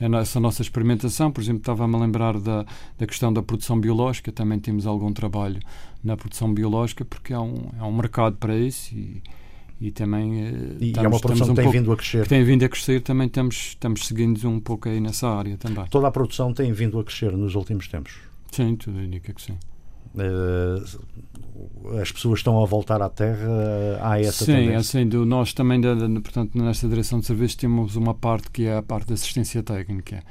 essa 0.00 0.40
nossa 0.40 0.62
experimentação, 0.62 1.30
por 1.30 1.42
exemplo, 1.42 1.60
estava-me 1.60 1.94
a 1.94 1.98
lembrar 1.98 2.38
da, 2.38 2.64
da 2.98 3.06
questão 3.06 3.32
da 3.32 3.42
produção 3.42 3.78
biológica, 3.78 4.32
também 4.32 4.58
temos 4.58 4.86
algum 4.86 5.12
trabalho 5.12 5.60
na 6.02 6.16
produção 6.16 6.52
biológica, 6.52 7.04
porque 7.04 7.34
há 7.34 7.40
um, 7.40 7.70
há 7.78 7.86
um 7.86 7.94
mercado 7.94 8.36
para 8.36 8.56
isso 8.56 8.94
e, 8.94 9.22
e 9.80 9.90
também 9.90 10.40
eh, 10.40 10.52
E, 10.80 10.86
estamos, 10.88 11.04
é 11.04 11.08
uma 11.08 11.20
produção 11.20 11.46
um 11.46 11.50
que 11.50 11.54
tem 11.56 11.64
pouco, 11.64 11.78
vindo 11.78 11.92
a 11.92 11.96
crescer. 11.96 12.22
que 12.22 12.28
tem 12.28 12.44
vindo 12.44 12.64
a 12.64 12.68
crescer, 12.68 13.00
também 13.02 13.26
estamos, 13.26 13.56
estamos 13.56 14.06
seguindo 14.06 14.48
um 14.48 14.58
pouco 14.58 14.88
aí 14.88 15.00
nessa 15.00 15.28
área 15.28 15.56
também. 15.58 15.84
Toda 15.90 16.08
a 16.08 16.10
produção 16.10 16.52
tem 16.54 16.72
vindo 16.72 16.98
a 16.98 17.04
crescer 17.04 17.32
nos 17.36 17.54
últimos 17.54 17.86
tempos. 17.88 18.14
Sim, 18.50 18.76
tudo 18.76 19.00
indica 19.02 19.32
que 19.32 19.42
sim. 19.42 19.58
Eh, 20.18 20.82
as 22.00 22.10
pessoas 22.10 22.40
estão 22.40 22.62
a 22.62 22.66
voltar 22.66 23.00
à 23.02 23.08
terra, 23.08 23.48
há 24.00 24.20
essa 24.20 24.44
Sim, 24.44 24.52
tendência. 24.52 24.78
assim, 24.78 25.08
do, 25.08 25.24
nós 25.26 25.52
também, 25.52 25.80
portanto, 26.22 26.56
nesta 26.56 26.88
direção 26.88 27.20
de 27.20 27.26
serviços, 27.26 27.56
temos 27.56 27.96
uma 27.96 28.14
parte 28.14 28.50
que 28.50 28.64
é 28.64 28.76
a 28.76 28.82
parte 28.82 29.08
da 29.08 29.14
assistência 29.14 29.62
técnica. 29.62 30.22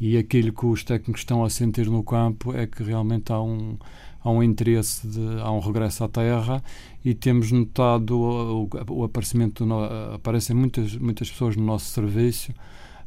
E 0.00 0.16
aquilo 0.16 0.52
que 0.52 0.64
os 0.64 0.82
técnicos 0.82 1.20
estão 1.20 1.44
a 1.44 1.50
sentir 1.50 1.86
no 1.90 2.02
campo 2.02 2.54
é 2.54 2.66
que 2.66 2.82
realmente 2.82 3.30
há 3.32 3.40
um, 3.40 3.76
há 4.24 4.30
um 4.30 4.42
interesse, 4.42 5.06
de, 5.06 5.20
há 5.40 5.50
um 5.50 5.60
regresso 5.60 6.04
à 6.04 6.08
terra 6.08 6.62
e 7.04 7.14
temos 7.14 7.52
notado 7.52 8.18
o, 8.18 8.64
o, 8.64 8.68
o 9.00 9.04
aparecimento, 9.04 9.66
no, 9.66 9.84
aparecem 10.14 10.56
muitas, 10.56 10.96
muitas 10.96 11.30
pessoas 11.30 11.54
no 11.54 11.64
nosso 11.64 11.86
serviço 11.86 12.52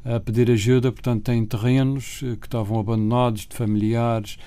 a 0.05 0.19
pedir 0.19 0.51
ajuda, 0.51 0.91
portanto, 0.91 1.23
têm 1.23 1.45
terrenos 1.45 2.21
eh, 2.23 2.35
que 2.35 2.45
estavam 2.45 2.79
abandonados, 2.79 3.47
de 3.47 3.55
familiares 3.55 4.37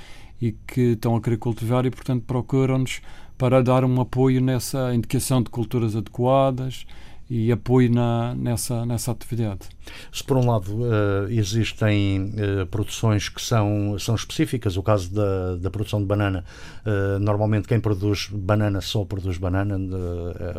e 0.41 0.53
que 0.67 0.93
estão 0.93 1.17
a 1.17 1.21
querer 1.21 1.39
cultivar 1.39 1.87
e, 1.87 1.91
portanto, 1.91 2.25
procuram-nos 2.25 3.01
para 3.39 3.63
dar 3.63 3.85
um 3.85 4.01
apoio 4.01 4.41
nessa 4.41 4.95
indicação 4.95 5.43
de 5.43 5.51
culturas 5.51 5.95
adequadas 5.95 6.87
e 7.29 7.51
apoio 7.51 7.91
na, 7.93 8.35
nessa, 8.37 8.87
nessa 8.87 9.11
atividade. 9.11 9.61
Se 10.13 10.23
por 10.23 10.37
um 10.37 10.51
lado 10.51 10.73
uh, 10.75 11.31
existem 11.31 12.33
uh, 12.35 12.67
produções 12.67 13.29
que 13.29 13.43
são, 13.43 13.97
são 13.99 14.15
específicas, 14.15 14.77
o 14.77 14.83
caso 14.83 15.13
da, 15.13 15.57
da 15.57 15.71
produção 15.71 16.01
de 16.01 16.07
banana, 16.07 16.45
uh, 16.85 17.19
normalmente 17.19 17.67
quem 17.67 17.81
produz 17.81 18.29
banana 18.33 18.81
só 18.81 19.05
produz 19.05 19.39
banana, 19.39 19.77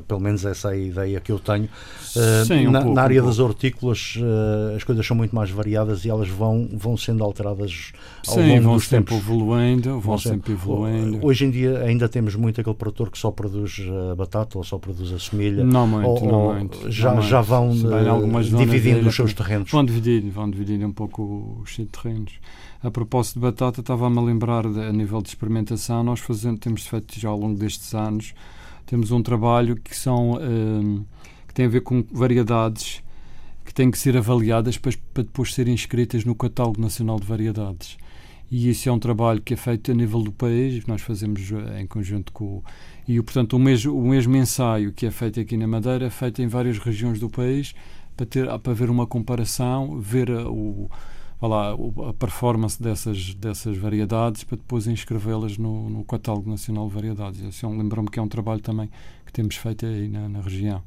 pelo 0.07 0.19
menos 0.19 0.45
essa 0.45 0.69
é 0.69 0.73
a 0.73 0.77
ideia 0.77 1.19
que 1.21 1.31
eu 1.31 1.39
tenho. 1.39 1.69
Sim, 2.45 2.67
um 2.67 2.71
na, 2.71 2.81
pouco, 2.81 2.95
na, 2.95 3.01
área 3.01 3.23
um 3.23 3.25
das 3.25 3.39
hortícolas 3.39 4.15
as 4.75 4.83
coisas 4.83 5.05
são 5.05 5.15
muito 5.15 5.35
mais 5.35 5.49
variadas 5.49 6.05
e 6.05 6.09
elas 6.09 6.27
vão, 6.27 6.69
vão 6.73 6.97
sendo 6.97 7.23
alteradas 7.23 7.91
ao 8.27 8.35
Sim, 8.35 8.49
longo 8.49 8.61
vão 8.61 8.73
dos 8.75 8.87
sempre 8.87 9.15
tempos. 9.15 9.29
evoluindo, 9.29 9.89
vão, 9.91 10.01
vão 10.01 10.17
sempre 10.17 10.53
evoluindo. 10.53 11.25
Hoje 11.25 11.45
em 11.45 11.51
dia 11.51 11.79
ainda 11.79 12.09
temos 12.09 12.35
muito 12.35 12.59
aquele 12.59 12.75
produtor 12.75 13.09
que 13.09 13.17
só 13.17 13.31
produz 13.31 13.79
batata 14.17 14.57
ou 14.57 14.63
só 14.63 14.77
produz 14.77 15.11
a 15.13 15.19
semilha. 15.19 15.63
Não 15.63 15.87
muito, 15.87 16.07
ou, 16.07 16.25
não 16.25 16.41
ou 16.47 16.56
muito. 16.59 16.91
Já, 16.91 17.13
não 17.13 17.21
já 17.21 17.41
vão 17.41 17.71
dividindo 18.41 19.07
os 19.07 19.15
seus 19.15 19.33
terrenos. 19.33 19.71
Vão 19.71 19.85
dividir, 19.85 20.29
vão 20.29 20.49
dividir 20.49 20.85
um 20.85 20.91
pouco 20.91 21.61
os 21.63 21.75
seus 21.75 21.87
terrenos. 21.89 22.33
A 22.83 22.91
propósito 22.91 23.35
de 23.35 23.39
batata, 23.41 23.81
estava-me 23.81 24.17
a 24.19 24.21
lembrar 24.21 24.67
de, 24.67 24.79
a 24.79 24.91
nível 24.91 25.21
de 25.21 25.29
experimentação, 25.29 26.03
nós 26.03 26.19
fazendo, 26.19 26.59
temos 26.59 26.85
feito 26.85 27.19
já 27.19 27.29
ao 27.29 27.39
longo 27.39 27.57
destes 27.57 27.93
anos, 27.95 28.33
temos 28.85 29.11
um 29.11 29.21
trabalho 29.21 29.75
que 29.75 29.95
são 29.95 30.33
um, 30.33 31.03
que 31.47 31.53
tem 31.53 31.65
a 31.65 31.69
ver 31.69 31.81
com 31.81 32.03
variedades 32.11 33.01
que 33.65 33.73
têm 33.73 33.91
que 33.91 33.97
ser 33.97 34.15
avaliadas 34.15 34.77
para, 34.77 34.93
para 35.13 35.23
depois 35.23 35.53
serem 35.53 35.73
inscritas 35.73 36.23
no 36.23 36.33
Catálogo 36.33 36.79
Nacional 36.79 37.19
de 37.19 37.25
Variedades. 37.25 37.97
E 38.49 38.69
isso 38.69 38.87
é 38.87 38.91
um 38.91 38.99
trabalho 38.99 39.41
que 39.41 39.53
é 39.53 39.57
feito 39.57 39.91
a 39.91 39.93
nível 39.93 40.21
do 40.21 40.31
país, 40.31 40.85
nós 40.85 41.01
fazemos 41.01 41.41
em 41.77 41.85
conjunto 41.85 42.31
com 42.31 42.45
o. 42.45 42.63
E, 43.07 43.21
portanto, 43.21 43.53
o 43.53 43.59
mesmo, 43.59 43.97
o 43.97 44.07
mesmo 44.07 44.35
ensaio 44.35 44.93
que 44.93 45.05
é 45.05 45.11
feito 45.11 45.39
aqui 45.39 45.57
na 45.57 45.67
Madeira 45.67 46.05
é 46.05 46.09
feito 46.09 46.41
em 46.41 46.47
várias 46.47 46.77
regiões 46.77 47.19
do 47.19 47.29
país 47.29 47.73
para, 48.15 48.25
ter, 48.25 48.59
para 48.59 48.73
ver 48.73 48.89
uma 48.89 49.05
comparação, 49.05 49.99
ver 49.99 50.29
o, 50.29 50.89
lá, 51.41 51.73
a 52.09 52.13
performance 52.13 52.81
dessas, 52.81 53.33
dessas 53.35 53.77
variedades 53.77 54.43
para 54.43 54.57
depois 54.57 54.87
inscrevê-las 54.87 55.57
no, 55.57 55.89
no 55.89 56.03
Catálogo 56.03 56.49
Nacional 56.49 56.87
de 56.87 56.95
Variedades. 56.95 57.63
Um, 57.63 57.77
lembro-me 57.77 58.09
que 58.09 58.17
é 58.17 58.21
um 58.21 58.27
trabalho 58.27 58.61
também 58.61 58.89
que 59.25 59.31
temos 59.31 59.55
feito 59.55 59.85
aí 59.85 60.07
na, 60.07 60.27
na 60.27 60.41
região 60.41 60.81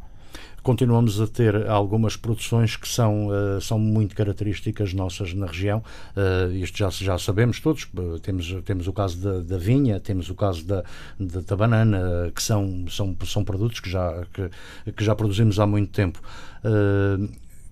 continuamos 0.62 1.20
a 1.20 1.26
ter 1.26 1.68
algumas 1.68 2.16
produções 2.16 2.76
que 2.76 2.88
são, 2.88 3.28
uh, 3.28 3.60
são 3.60 3.78
muito 3.78 4.14
características 4.14 4.92
nossas 4.92 5.34
na 5.34 5.46
região. 5.46 5.82
Uh, 6.16 6.52
isto 6.54 6.78
já, 6.78 6.90
já 6.90 7.18
sabemos 7.18 7.60
todos. 7.60 7.88
Uh, 7.94 8.18
temos, 8.20 8.54
temos 8.64 8.86
o 8.86 8.92
caso 8.92 9.18
da, 9.18 9.40
da, 9.40 9.58
vinha, 9.58 9.98
temos 10.00 10.30
o 10.30 10.34
caso 10.34 10.64
da, 10.64 10.84
da, 11.18 11.40
da 11.40 11.56
banana, 11.56 12.30
que 12.34 12.42
são, 12.42 12.86
são, 12.88 13.16
são 13.24 13.44
produtos 13.44 13.80
que 13.80 13.90
já, 13.90 14.24
que, 14.32 14.92
que 14.92 15.04
já 15.04 15.14
produzimos 15.14 15.58
há 15.58 15.66
muito 15.66 15.92
tempo. 15.92 16.20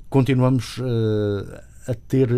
continuamos 0.09 0.81
a 1.87 1.95
ter 1.95 2.29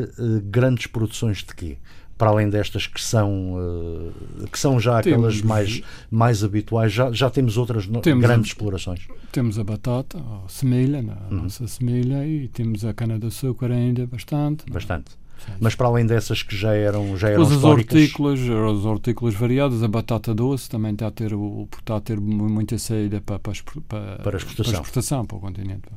grandes 0.45 0.87
produções 0.87 1.39
de 1.39 1.55
quê? 1.55 1.79
Para 2.21 2.29
além 2.29 2.51
destas 2.51 2.87
que 2.87 3.01
são 3.01 3.55
uh, 3.55 4.47
que 4.53 4.59
são 4.59 4.79
já 4.79 4.99
aquelas 4.99 5.37
temos, 5.37 5.43
mais 5.43 5.83
mais 6.11 6.45
habituais 6.45 6.93
já, 6.93 7.11
já 7.11 7.31
temos 7.31 7.57
outras 7.57 7.87
temos 8.03 8.23
grandes 8.23 8.51
a, 8.51 8.53
explorações. 8.53 9.09
Temos 9.33 9.59
a 9.59 9.65
batata 9.65 10.19
a 10.19 10.47
semelha 10.47 10.99
a 10.99 11.35
uhum. 11.35 11.45
nossa 11.45 11.67
semelha 11.67 12.27
e 12.27 12.47
temos 12.49 12.85
a 12.85 12.93
cana 12.93 13.19
de 13.19 13.27
açúcar 13.29 13.71
ainda 13.71 14.07
bastante. 14.07 14.71
Bastante. 14.71 15.13
Mas 15.59 15.75
para 15.75 15.87
além 15.87 16.05
dessas 16.05 16.43
que 16.43 16.55
já 16.55 16.75
eram 16.75 17.17
já 17.17 17.31
eram 17.31 17.43
as 17.45 17.65
hortícolas 17.65 18.39
as 18.41 18.85
hortícolas 18.85 19.35
variadas 19.35 19.83
a 19.83 19.89
batata 19.89 20.35
doce 20.35 20.69
também 20.69 20.93
está 20.93 21.07
a 21.07 21.11
ter 21.11 21.33
o 21.33 21.67
está 21.79 21.97
a 21.97 22.01
ter 22.03 22.21
muita 22.21 22.77
saída 22.77 23.23
para 23.23 23.39
para, 23.39 23.55
para, 23.89 24.17
para 24.19 24.37
a 24.37 24.37
exportação. 24.37 24.73
para, 24.73 24.83
exportação, 24.83 25.25
para 25.25 25.37
o 25.39 25.41
continente 25.41 25.89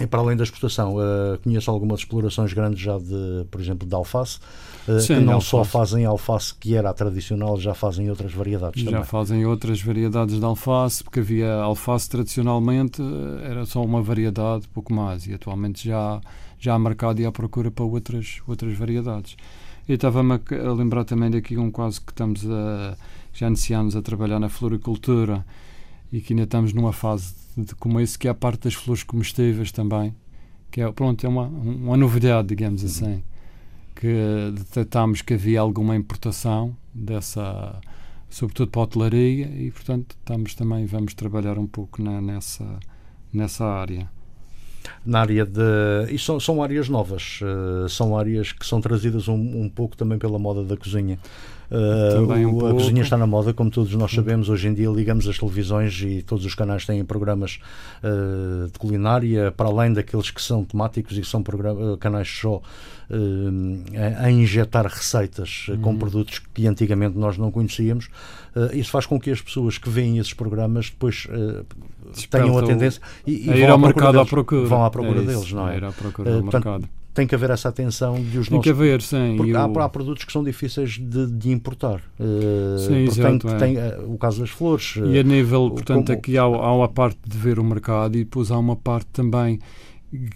e 0.00 0.06
para 0.06 0.20
além 0.20 0.36
da 0.36 0.42
exportação, 0.44 0.96
uh, 0.96 1.38
conheço 1.44 1.70
algumas 1.70 2.00
explorações 2.00 2.52
grandes 2.52 2.80
já 2.80 2.98
de, 2.98 3.44
por 3.50 3.60
exemplo, 3.60 3.86
de 3.86 3.94
alface, 3.94 4.38
uh, 4.88 4.98
Sim, 4.98 5.16
que 5.16 5.20
não 5.20 5.34
alface. 5.34 5.50
só 5.50 5.64
fazem 5.64 6.04
alface 6.06 6.54
que 6.54 6.74
era 6.74 6.88
a 6.90 6.94
tradicional, 6.94 7.58
já 7.60 7.74
fazem 7.74 8.08
outras 8.08 8.32
variedades 8.32 8.82
já 8.82 8.90
também. 8.90 9.04
fazem 9.04 9.44
outras 9.44 9.80
variedades 9.82 10.38
de 10.38 10.44
alface, 10.44 11.04
porque 11.04 11.20
havia 11.20 11.52
alface 11.52 12.08
tradicionalmente, 12.08 13.02
eh, 13.02 13.50
era 13.50 13.66
só 13.66 13.84
uma 13.84 14.02
variedade, 14.02 14.66
pouco 14.68 14.92
mais, 14.92 15.26
e 15.26 15.34
atualmente 15.34 15.86
já, 15.86 16.20
já 16.58 16.74
há 16.74 16.78
mercado 16.78 17.20
e 17.20 17.26
há 17.26 17.32
procura 17.32 17.70
para 17.70 17.84
outras, 17.84 18.40
outras 18.48 18.76
variedades. 18.76 19.36
E 19.86 19.92
estava-me 19.92 20.34
a 20.34 20.72
lembrar 20.72 21.04
também 21.04 21.30
daqui 21.30 21.58
um 21.58 21.70
quase 21.70 22.00
que 22.00 22.12
estamos 22.12 22.48
a, 22.48 22.96
já 23.34 23.48
iniciamos 23.48 23.94
a 23.96 24.02
trabalhar 24.02 24.38
na 24.38 24.48
floricultura 24.48 25.44
e 26.12 26.20
que 26.20 26.32
ainda 26.32 26.44
estamos 26.44 26.72
numa 26.72 26.92
fase 26.92 27.34
de 27.56 27.74
começo, 27.74 28.18
que 28.18 28.28
é 28.28 28.30
a 28.30 28.34
parte 28.34 28.64
das 28.64 28.74
flores 28.74 29.02
comestíveis 29.02 29.72
também, 29.72 30.14
que 30.70 30.80
é, 30.80 30.90
pronto, 30.92 31.24
é 31.24 31.28
uma, 31.28 31.44
uma 31.44 31.96
novidade, 31.96 32.48
digamos 32.48 32.82
uhum. 32.82 32.88
assim, 32.88 33.22
que 33.94 34.52
detectámos 34.54 35.22
que 35.22 35.34
havia 35.34 35.60
alguma 35.60 35.96
importação 35.96 36.76
dessa, 36.94 37.80
sobretudo 38.28 38.70
para 38.70 38.80
a 38.80 38.84
hotelaria, 38.84 39.46
e 39.46 39.70
portanto 39.70 40.16
estamos 40.18 40.54
também, 40.54 40.86
vamos 40.86 41.14
trabalhar 41.14 41.58
um 41.58 41.66
pouco 41.66 42.02
na, 42.02 42.20
nessa, 42.20 42.78
nessa 43.32 43.64
área 43.64 44.08
na 45.04 45.20
área 45.20 45.44
de. 45.46 46.12
E 46.12 46.18
são, 46.18 46.40
são 46.40 46.62
áreas 46.62 46.88
novas, 46.88 47.40
uh, 47.42 47.88
são 47.88 48.16
áreas 48.16 48.52
que 48.52 48.66
são 48.66 48.80
trazidas 48.80 49.28
um, 49.28 49.34
um 49.62 49.68
pouco 49.68 49.96
também 49.96 50.18
pela 50.18 50.38
moda 50.38 50.64
da 50.64 50.76
cozinha. 50.76 51.18
Uh, 51.70 52.48
um 52.48 52.66
a 52.66 52.72
cozinha 52.72 53.02
está 53.02 53.16
na 53.16 53.26
moda, 53.26 53.54
como 53.54 53.70
todos 53.70 53.94
nós 53.94 54.10
sabemos. 54.10 54.48
Hoje 54.48 54.68
em 54.68 54.74
dia 54.74 54.88
ligamos 54.88 55.28
as 55.28 55.38
televisões 55.38 56.02
e 56.02 56.20
todos 56.22 56.44
os 56.44 56.54
canais 56.54 56.84
têm 56.84 57.04
programas 57.04 57.60
uh, 58.02 58.66
de 58.66 58.78
culinária, 58.78 59.52
para 59.52 59.68
além 59.68 59.92
daqueles 59.92 60.30
que 60.30 60.42
são 60.42 60.64
temáticos 60.64 61.16
e 61.16 61.24
são 61.24 61.44
canais 62.00 62.28
só 62.28 62.56
uh, 62.56 62.62
a, 64.18 64.30
injetar 64.30 64.84
receitas 64.86 65.66
uhum. 65.68 65.80
com 65.80 65.96
produtos 65.96 66.40
que 66.52 66.66
antigamente 66.66 67.16
nós 67.16 67.38
não 67.38 67.52
conhecíamos. 67.52 68.08
isso 68.72 68.90
faz 68.90 69.06
com 69.06 69.20
que 69.20 69.30
as 69.30 69.40
pessoas 69.40 69.78
que 69.78 69.88
veem 69.88 70.18
esses 70.18 70.34
programas 70.34 70.90
depois 70.90 71.28
tenham 72.28 72.58
a 72.58 72.62
tendência 72.62 73.00
e, 73.24 73.48
e 73.48 73.60
vão, 73.60 73.72
ao 73.72 73.78
mercado 73.78 74.18
à 74.18 74.26
procura. 74.26 74.66
vão 74.66 74.84
à 74.84 74.90
procura 74.90 75.20
é 75.20 75.24
deles, 75.24 75.52
não 75.52 75.68
é? 75.68 75.76
Ir 75.76 75.84
à 75.84 75.92
procura 75.92 76.32
do 76.32 76.42
mercado 76.44 76.88
tem 77.12 77.26
que 77.26 77.34
haver 77.34 77.50
essa 77.50 77.68
atenção 77.68 78.14
de 78.14 78.38
os 78.38 78.48
tem 78.48 78.56
nossos... 78.56 78.62
que 78.62 78.70
haver, 78.70 79.02
sim. 79.02 79.34
Porque 79.36 79.52
há, 79.54 79.64
há, 79.64 79.88
produtos 79.88 80.24
que 80.24 80.32
são 80.32 80.44
difíceis 80.44 80.98
de, 80.98 81.26
de 81.26 81.50
importar. 81.50 82.00
Uh, 82.18 82.78
sim, 82.78 82.96
exato, 83.04 83.46
tem, 83.58 83.76
é. 83.76 83.90
tem 83.90 84.04
uh, 84.04 84.12
o 84.12 84.18
caso 84.18 84.40
das 84.40 84.50
flores. 84.50 84.94
E 84.96 85.18
a 85.18 85.22
nível, 85.22 85.70
portanto, 85.70 86.06
como... 86.06 86.18
aqui 86.18 86.38
há, 86.38 86.42
há 86.42 86.74
uma 86.74 86.88
parte 86.88 87.18
de 87.26 87.36
ver 87.36 87.58
o 87.58 87.64
mercado 87.64 88.16
e 88.16 88.24
depois 88.24 88.50
há 88.50 88.58
uma 88.58 88.76
parte 88.76 89.08
também 89.12 89.58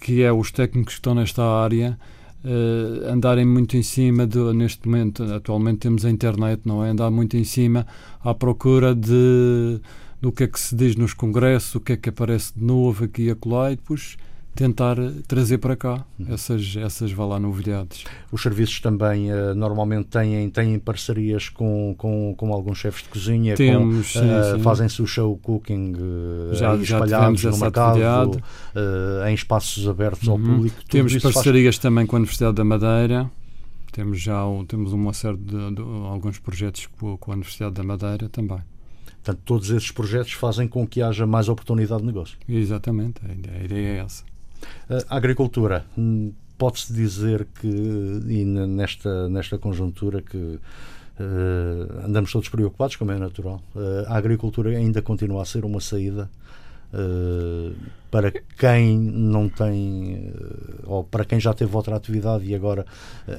que 0.00 0.22
é 0.22 0.32
os 0.32 0.50
técnicos 0.50 0.94
que 0.94 0.98
estão 0.98 1.14
nesta 1.14 1.42
área 1.42 1.98
uh, 2.44 3.08
andarem 3.10 3.44
muito 3.44 3.76
em 3.76 3.82
cima 3.82 4.26
de, 4.26 4.38
neste 4.52 4.86
momento, 4.86 5.22
atualmente 5.24 5.78
temos 5.78 6.04
a 6.04 6.10
internet, 6.10 6.62
não 6.64 6.84
é? 6.84 6.90
Andar 6.90 7.10
muito 7.10 7.36
em 7.36 7.44
cima 7.44 7.86
à 8.22 8.34
procura 8.34 8.94
de 8.94 9.80
do 10.20 10.32
que 10.32 10.44
é 10.44 10.48
que 10.48 10.58
se 10.58 10.74
diz 10.74 10.96
nos 10.96 11.12
congressos, 11.12 11.74
o 11.74 11.80
que 11.80 11.92
é 11.92 11.96
que 11.98 12.08
aparece 12.08 12.54
de 12.56 12.64
novo 12.64 13.04
aqui 13.04 13.24
e 13.24 13.30
acolá 13.30 13.72
e 13.72 13.76
depois 13.76 14.16
tentar 14.54 14.96
trazer 15.26 15.58
para 15.58 15.76
cá 15.76 16.04
essas, 16.28 16.76
essas 16.76 17.10
vá 17.12 17.26
lá, 17.26 17.40
novidades. 17.40 18.04
Os 18.30 18.40
serviços 18.42 18.80
também 18.80 19.32
uh, 19.32 19.54
normalmente 19.54 20.06
têm, 20.06 20.48
têm 20.50 20.78
parcerias 20.78 21.48
com, 21.48 21.94
com, 21.98 22.34
com 22.36 22.52
alguns 22.52 22.78
chefes 22.78 23.02
de 23.02 23.08
cozinha, 23.08 23.56
Temos, 23.56 24.14
uh, 24.14 24.60
fazem-se 24.60 25.02
o 25.02 25.06
show 25.06 25.36
cooking 25.38 25.94
uh, 25.94 26.54
já, 26.54 26.76
espalhados 26.76 27.40
já 27.40 27.50
no 27.50 27.58
mercado, 27.58 28.42
em 29.28 29.34
espaços 29.34 29.88
abertos 29.88 30.28
uhum. 30.28 30.34
ao 30.34 30.38
público. 30.38 30.76
Temos 30.88 31.16
parcerias 31.16 31.76
faz... 31.76 31.82
também 31.82 32.06
com 32.06 32.16
a 32.16 32.18
Universidade 32.18 32.54
da 32.54 32.64
Madeira. 32.64 33.30
Temos 33.92 34.20
já 34.20 34.42
temos 34.66 34.92
uma 34.92 35.12
série 35.12 35.36
de, 35.36 35.74
de 35.74 35.82
alguns 36.08 36.38
projetos 36.38 36.88
com, 36.98 37.16
com 37.16 37.30
a 37.30 37.34
Universidade 37.34 37.74
da 37.74 37.82
Madeira 37.82 38.28
também. 38.28 38.58
Portanto, 39.22 39.40
todos 39.44 39.70
esses 39.70 39.90
projetos 39.90 40.32
fazem 40.32 40.68
com 40.68 40.86
que 40.86 41.00
haja 41.00 41.26
mais 41.26 41.48
oportunidade 41.48 42.00
de 42.02 42.06
negócio. 42.06 42.36
Exatamente, 42.48 43.20
a 43.24 43.64
ideia 43.64 43.86
é 43.86 43.96
essa. 43.98 44.22
A 45.08 45.16
agricultura, 45.16 45.84
hum, 45.96 46.32
pode-se 46.58 46.92
dizer 46.92 47.46
que, 47.60 47.68
e 47.68 48.44
nesta, 48.44 49.28
nesta 49.28 49.58
conjuntura, 49.58 50.22
que 50.22 50.36
uh, 50.36 52.04
andamos 52.04 52.32
todos 52.32 52.48
preocupados, 52.48 52.96
como 52.96 53.12
é 53.12 53.18
natural, 53.18 53.62
uh, 53.74 54.06
a 54.06 54.16
agricultura 54.16 54.70
ainda 54.70 55.02
continua 55.02 55.42
a 55.42 55.44
ser 55.44 55.64
uma 55.64 55.80
saída 55.80 56.30
uh, 56.92 57.74
para 58.10 58.30
quem 58.30 58.96
não 58.98 59.48
tem, 59.48 60.32
ou 60.84 61.02
para 61.02 61.24
quem 61.24 61.40
já 61.40 61.52
teve 61.52 61.74
outra 61.74 61.96
atividade 61.96 62.44
e 62.44 62.54
agora, 62.54 62.86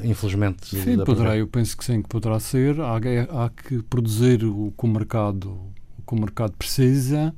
infelizmente. 0.04 0.76
Sim, 0.76 0.98
poderá, 1.04 1.38
eu 1.38 1.48
penso 1.48 1.78
que 1.78 1.86
sim, 1.86 2.02
que 2.02 2.10
poderá 2.10 2.40
ser. 2.42 2.82
Há, 2.82 2.98
há 2.98 3.50
que 3.50 3.82
produzir 3.84 4.44
o 4.44 4.74
que 4.78 4.86
o 4.86 4.88
mercado, 4.88 5.52
o 5.98 6.02
que 6.06 6.14
o 6.14 6.20
mercado 6.20 6.54
precisa 6.58 7.34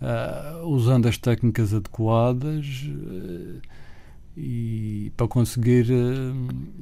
uh, 0.00 0.66
usando 0.66 1.06
as 1.06 1.18
técnicas 1.18 1.72
adequadas 1.72 2.84
uh, 2.88 3.60
e 4.36 5.10
para 5.16 5.26
conseguir 5.26 5.86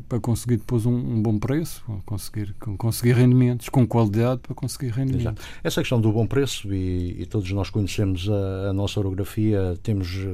para 0.09 0.19
conseguir 0.19 0.57
depois 0.57 0.85
um, 0.85 0.95
um, 0.95 1.23
bom 1.23 1.39
preço, 1.39 1.85
conseguir 2.05 2.55
conseguir 2.77 3.13
rendimentos 3.13 3.69
com 3.69 3.87
qualidade 3.87 4.41
para 4.41 4.55
conseguir 4.55 4.91
rendimentos. 4.91 5.45
Essa 5.63 5.81
questão 5.81 6.01
do 6.01 6.11
bom 6.11 6.27
preço 6.27 6.75
e, 6.75 7.23
e 7.23 7.27
todos 7.27 7.51
nós 7.53 7.71
conhecemos 7.71 8.29
a, 8.29 8.71
a 8.71 8.73
nossa 8.73 8.99
orografia, 8.99 9.79
temos 9.83 10.27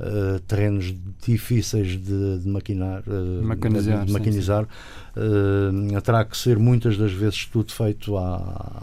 uh, 0.00 0.40
terrenos 0.46 0.94
difíceis 1.24 2.02
de, 2.02 2.38
de 2.40 2.48
maquinar, 2.48 3.02
uh, 3.06 3.44
maquinizar, 3.44 4.00
de, 4.00 4.06
de 4.06 4.12
maquinizar 4.12 4.64
uh, 4.64 6.00
terá 6.00 6.24
que 6.24 6.36
ser 6.36 6.58
muitas 6.58 6.96
das 6.96 7.12
vezes 7.12 7.46
tudo 7.46 7.72
feito 7.72 8.16
à, 8.16 8.82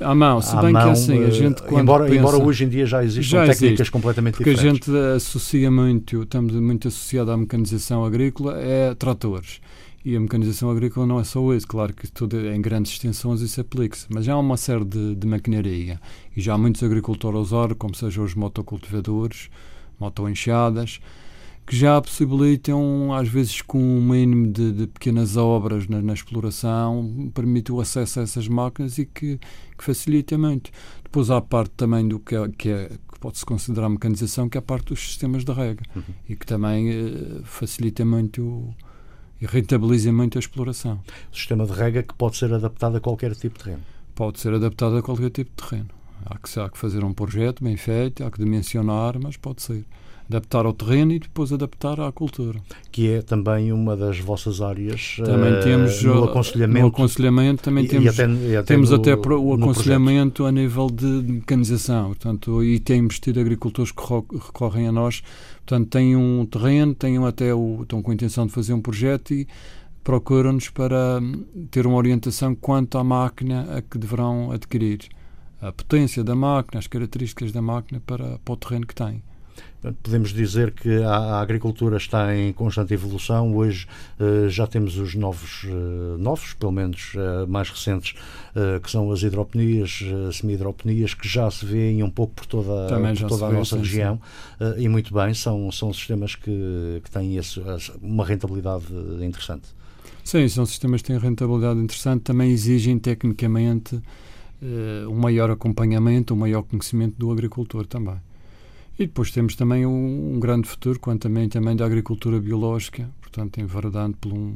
à 0.00 0.14
mão. 0.14 0.40
Se 0.40 0.56
bem 0.56 0.72
mão, 0.72 0.84
que 0.84 0.90
assim, 0.90 1.24
a 1.24 1.30
gente 1.30 1.62
embora, 1.72 2.04
pensa, 2.04 2.18
embora 2.18 2.36
hoje 2.38 2.64
em 2.64 2.68
dia 2.68 2.86
já 2.86 3.04
existam 3.04 3.38
já 3.38 3.46
técnicas 3.46 3.80
existe, 3.80 3.90
completamente 3.90 4.36
porque 4.36 4.50
diferentes. 4.50 4.86
Porque 4.86 4.98
a 4.98 5.12
gente 5.12 5.16
associa 5.16 5.70
muito, 5.70 6.22
estamos 6.22 6.54
muito 6.54 6.88
associados 6.94 7.32
à 7.32 7.36
mecanização 7.36 8.04
agrícola, 8.04 8.58
é 8.58 8.94
tratores. 8.94 9.60
E 10.04 10.14
a 10.14 10.20
mecanização 10.20 10.70
agrícola 10.70 11.06
não 11.06 11.18
é 11.18 11.24
só 11.24 11.54
isso, 11.54 11.66
claro 11.66 11.94
que 11.94 12.06
tudo 12.06 12.38
em 12.38 12.60
grandes 12.60 12.92
extensões 12.92 13.40
isso 13.40 13.60
aplica-se, 13.60 14.06
mas 14.10 14.26
já 14.26 14.34
há 14.34 14.38
uma 14.38 14.58
série 14.58 14.84
de, 14.84 15.14
de 15.14 15.26
maquinaria 15.26 15.98
e 16.36 16.42
já 16.42 16.54
há 16.54 16.58
muitos 16.58 16.82
agricultores 16.82 17.38
a 17.38 17.40
usar, 17.40 17.74
como 17.74 17.94
sejam 17.94 18.22
os 18.22 18.34
motocultivadores, 18.34 19.48
motoenxadas, 19.98 21.00
que 21.66 21.74
já 21.74 22.00
possibilitam, 22.00 23.12
às 23.14 23.28
vezes 23.28 23.62
com 23.62 23.78
um 23.78 24.02
mínimo 24.02 24.52
de, 24.52 24.72
de 24.72 24.86
pequenas 24.86 25.36
obras 25.36 25.88
na, 25.88 26.02
na, 26.02 26.12
exploração, 26.12 27.30
permite 27.34 27.72
o 27.72 27.80
acesso 27.80 28.20
a 28.20 28.22
essas 28.22 28.46
máquinas 28.46 28.98
e 28.98 29.06
que, 29.06 29.38
que 29.76 29.84
facilita 29.84 30.36
muito. 30.36 30.70
Depois 31.02 31.30
há 31.30 31.38
a 31.38 31.40
parte 31.40 31.72
também 31.76 32.06
do 32.06 32.18
que, 32.18 32.34
é, 32.34 32.48
que, 32.48 32.68
é, 32.68 32.88
que 32.88 33.18
pode-se 33.18 33.46
considerar 33.46 33.88
mecanização, 33.88 34.48
que 34.48 34.58
é 34.58 34.60
a 34.60 34.62
parte 34.62 34.88
dos 34.88 35.00
sistemas 35.00 35.44
de 35.44 35.52
rega 35.52 35.82
uhum. 35.96 36.02
e 36.28 36.36
que 36.36 36.44
também 36.44 36.90
eh, 36.90 37.40
facilita 37.44 38.04
muito 38.04 38.74
e 39.40 39.46
rentabiliza 39.46 40.12
muito 40.12 40.38
a 40.38 40.40
exploração. 40.40 41.00
O 41.32 41.36
sistema 41.36 41.66
de 41.66 41.72
rega 41.72 42.02
que 42.02 42.14
pode 42.14 42.36
ser 42.36 42.52
adaptado 42.52 42.96
a 42.96 43.00
qualquer 43.00 43.34
tipo 43.34 43.58
de 43.58 43.64
terreno? 43.64 43.82
Pode 44.14 44.38
ser 44.40 44.54
adaptado 44.54 44.96
a 44.96 45.02
qualquer 45.02 45.30
tipo 45.30 45.50
de 45.50 45.68
terreno. 45.68 45.90
Há 46.24 46.38
que, 46.38 46.60
há 46.60 46.68
que 46.68 46.78
fazer 46.78 47.04
um 47.04 47.12
projeto 47.12 47.62
bem 47.62 47.76
feito, 47.76 48.24
há 48.24 48.30
que 48.30 48.38
dimensionar, 48.38 49.18
mas 49.20 49.36
pode 49.36 49.62
ser. 49.62 49.84
Adaptar 50.28 50.64
ao 50.64 50.72
terreno 50.72 51.12
e 51.12 51.18
depois 51.18 51.52
adaptar 51.52 52.00
à 52.00 52.10
cultura. 52.10 52.58
Que 52.90 53.10
é 53.10 53.22
também 53.22 53.72
uma 53.72 53.94
das 53.94 54.18
vossas 54.18 54.62
áreas 54.62 55.16
também 55.22 55.52
uh, 55.52 55.62
temos, 55.62 56.02
no 56.02 56.20
uh, 56.20 56.24
aconselhamento. 56.24 56.80
No 56.80 56.86
aconselhamento 56.88 57.62
também 57.62 57.84
e, 57.84 57.88
temos, 57.88 58.04
e 58.04 58.08
até, 58.08 58.32
e 58.32 58.56
até 58.56 58.74
temos 58.74 58.90
no, 58.90 58.96
até 58.96 59.14
o 59.14 59.54
aconselhamento 59.54 60.46
a 60.46 60.52
nível 60.52 60.86
de 60.86 61.04
mecanização. 61.04 62.06
Portanto, 62.06 62.64
e 62.64 62.80
temos 62.80 63.20
tido 63.20 63.38
agricultores 63.38 63.92
que 63.92 64.02
recorrem 64.02 64.88
a 64.88 64.92
nós. 64.92 65.22
Portanto, 65.66 65.88
têm 65.90 66.16
um 66.16 66.46
terreno, 66.46 66.94
têm 66.94 67.22
até 67.24 67.54
o, 67.54 67.82
estão 67.82 68.00
com 68.00 68.10
a 68.10 68.14
intenção 68.14 68.46
de 68.46 68.52
fazer 68.52 68.72
um 68.72 68.80
projeto 68.80 69.34
e 69.34 69.46
procuram-nos 70.04 70.68
para 70.68 71.18
hum, 71.20 71.44
ter 71.70 71.86
uma 71.86 71.96
orientação 71.96 72.54
quanto 72.54 72.98
à 72.98 73.02
máquina 73.02 73.66
a 73.76 73.82
que 73.82 73.96
deverão 73.98 74.52
adquirir 74.52 75.00
a 75.60 75.72
potência 75.72 76.22
da 76.22 76.34
máquina, 76.34 76.78
as 76.78 76.86
características 76.86 77.50
da 77.50 77.62
máquina 77.62 78.00
para, 78.06 78.38
para 78.38 78.52
o 78.52 78.56
terreno 78.56 78.86
que 78.86 78.94
tem. 78.94 79.22
Podemos 80.02 80.32
dizer 80.32 80.72
que 80.72 81.02
a, 81.02 81.40
agricultura 81.40 81.96
está 81.96 82.34
em 82.34 82.52
constante 82.52 82.94
evolução. 82.94 83.54
Hoje 83.54 83.86
uh, 84.18 84.48
já 84.48 84.66
temos 84.66 84.96
os 84.96 85.14
novos, 85.14 85.64
uh, 85.64 86.16
novos 86.18 86.54
pelo 86.54 86.72
menos 86.72 87.12
uh, 87.14 87.46
mais 87.46 87.68
recentes, 87.68 88.14
que 88.82 88.90
são 88.90 89.10
as 89.10 89.20
hidroponias, 89.20 90.00
semi-hidroponias, 90.32 91.12
que 91.12 91.26
já 91.26 91.50
se 91.50 91.66
vêem 91.66 92.04
um 92.04 92.10
pouco 92.10 92.34
por 92.34 92.46
toda, 92.46 92.86
por 92.88 93.28
toda 93.28 93.46
a 93.46 93.50
nossa 93.50 93.76
região. 93.76 94.20
e 94.78 94.88
muito 94.88 95.12
bem, 95.12 95.34
são, 95.34 95.72
são 95.72 95.92
sistemas 95.92 96.36
que, 96.36 97.00
que 97.02 97.10
têm 97.10 97.36
esse, 97.36 97.60
uma 98.00 98.24
rentabilidade 98.24 98.86
interessante. 99.20 99.66
Sim, 100.24 100.48
são 100.48 100.64
sistemas 100.64 101.02
que 101.02 101.08
têm 101.08 101.18
rentabilidade 101.18 101.78
interessante, 101.80 102.22
também 102.22 102.50
exigem 102.50 102.98
tecnicamente 102.98 103.96
uh, 103.96 105.10
um 105.10 105.14
maior 105.14 105.50
acompanhamento, 105.50 106.32
um 106.32 106.36
maior 106.38 106.62
conhecimento 106.62 107.16
do 107.18 107.30
agricultor 107.30 107.86
também. 107.86 108.16
E 108.96 109.06
depois 109.06 109.30
temos 109.32 109.56
também 109.56 109.84
um, 109.84 110.34
um 110.34 110.40
grande 110.40 110.68
futuro 110.68 111.00
quanto 111.00 111.22
também, 111.22 111.48
também 111.48 111.74
da 111.74 111.84
agricultura 111.84 112.40
biológica, 112.40 113.10
portanto, 113.20 113.60
enveredando 113.60 114.16
por 114.16 114.32
um, 114.32 114.54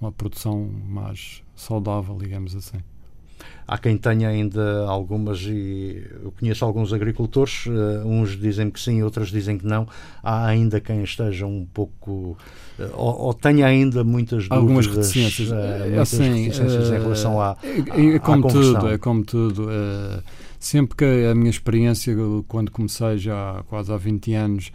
uma 0.00 0.12
produção 0.12 0.64
mais 0.88 1.42
saudável, 1.56 2.16
digamos 2.16 2.54
assim. 2.54 2.78
Há 3.70 3.78
quem 3.78 3.96
tenha 3.96 4.28
ainda 4.28 4.84
algumas, 4.88 5.42
e 5.42 6.04
eu 6.24 6.32
conheço 6.32 6.64
alguns 6.64 6.92
agricultores, 6.92 7.66
uh, 7.66 8.04
uns 8.04 8.36
dizem 8.36 8.68
que 8.68 8.80
sim, 8.80 9.00
outros 9.00 9.30
dizem 9.30 9.56
que 9.56 9.64
não. 9.64 9.86
Há 10.22 10.46
ainda 10.46 10.80
quem 10.80 11.04
esteja 11.04 11.46
um 11.46 11.64
pouco. 11.72 12.36
Uh, 12.76 12.90
ou, 12.94 13.20
ou, 13.26 13.34
tenha 13.34 13.66
ainda 13.66 14.02
muitas 14.02 14.48
dúvidas. 14.48 14.58
Algumas 14.58 14.86
reticências. 14.86 15.50
Uh, 15.50 15.54
muitas 15.86 16.14
assim, 16.14 16.42
reticências 16.44 16.88
em 16.88 16.98
relação 17.00 17.40
à. 17.40 17.56
É, 17.62 18.16
é 18.16 18.18
como 18.18 18.48
tudo, 18.48 18.88
é 18.88 18.98
como 18.98 19.24
tudo. 19.24 19.68
sempre 20.58 20.96
que 20.96 21.26
a 21.30 21.34
minha 21.34 21.50
experiência, 21.50 22.12
quando 22.48 22.72
comecei 22.72 23.18
já 23.18 23.62
quase 23.68 23.92
há 23.92 23.96
20 23.96 24.34
anos, 24.34 24.72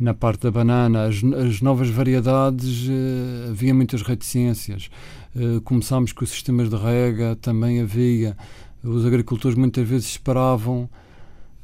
na 0.00 0.14
parte 0.14 0.44
da 0.44 0.50
banana, 0.50 1.04
as, 1.04 1.16
as 1.16 1.60
novas 1.60 1.90
variedades, 1.90 2.88
havia 3.50 3.74
muitas 3.74 4.00
reticências. 4.00 4.88
Eh, 5.36 5.60
começámos 5.64 6.12
com 6.12 6.24
os 6.24 6.30
sistemas 6.30 6.68
de 6.68 6.76
rega, 6.76 7.36
também 7.36 7.80
havia. 7.80 8.36
Os 8.82 9.04
agricultores 9.04 9.56
muitas 9.56 9.86
vezes 9.86 10.08
esperavam 10.08 10.88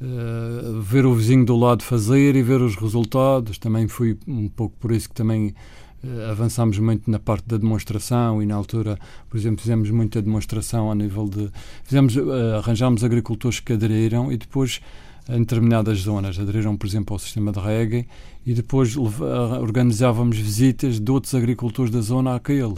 uh, 0.00 0.80
ver 0.82 1.06
o 1.06 1.14
vizinho 1.14 1.44
do 1.44 1.56
lado 1.56 1.82
fazer 1.82 2.34
e 2.36 2.42
ver 2.42 2.60
os 2.60 2.76
resultados. 2.76 3.56
Também 3.58 3.88
foi 3.88 4.18
um 4.26 4.48
pouco 4.48 4.76
por 4.78 4.92
isso 4.92 5.08
que 5.08 5.14
também 5.14 5.54
uh, 6.02 6.30
avançámos 6.30 6.78
muito 6.78 7.10
na 7.10 7.18
parte 7.18 7.46
da 7.46 7.56
demonstração 7.56 8.42
e 8.42 8.46
na 8.46 8.54
altura, 8.54 8.98
por 9.30 9.36
exemplo, 9.36 9.62
fizemos 9.62 9.90
muita 9.90 10.20
demonstração 10.20 10.90
a 10.90 10.94
nível 10.94 11.28
de. 11.28 11.50
Fizemos, 11.84 12.16
arranjámos 12.58 13.02
agricultores 13.02 13.60
que 13.60 13.72
aderiram 13.72 14.30
e 14.30 14.36
depois 14.36 14.80
em 15.28 15.38
determinadas 15.38 16.00
zonas 16.00 16.38
aderiram, 16.38 16.76
por 16.76 16.86
exemplo, 16.86 17.14
ao 17.14 17.18
sistema 17.18 17.50
de 17.50 17.58
rega 17.58 18.04
e 18.44 18.52
depois 18.52 18.94
organizávamos 18.94 20.36
visitas 20.36 21.00
de 21.00 21.10
outros 21.10 21.34
agricultores 21.34 21.90
da 21.90 22.02
zona 22.02 22.34
àquele. 22.34 22.74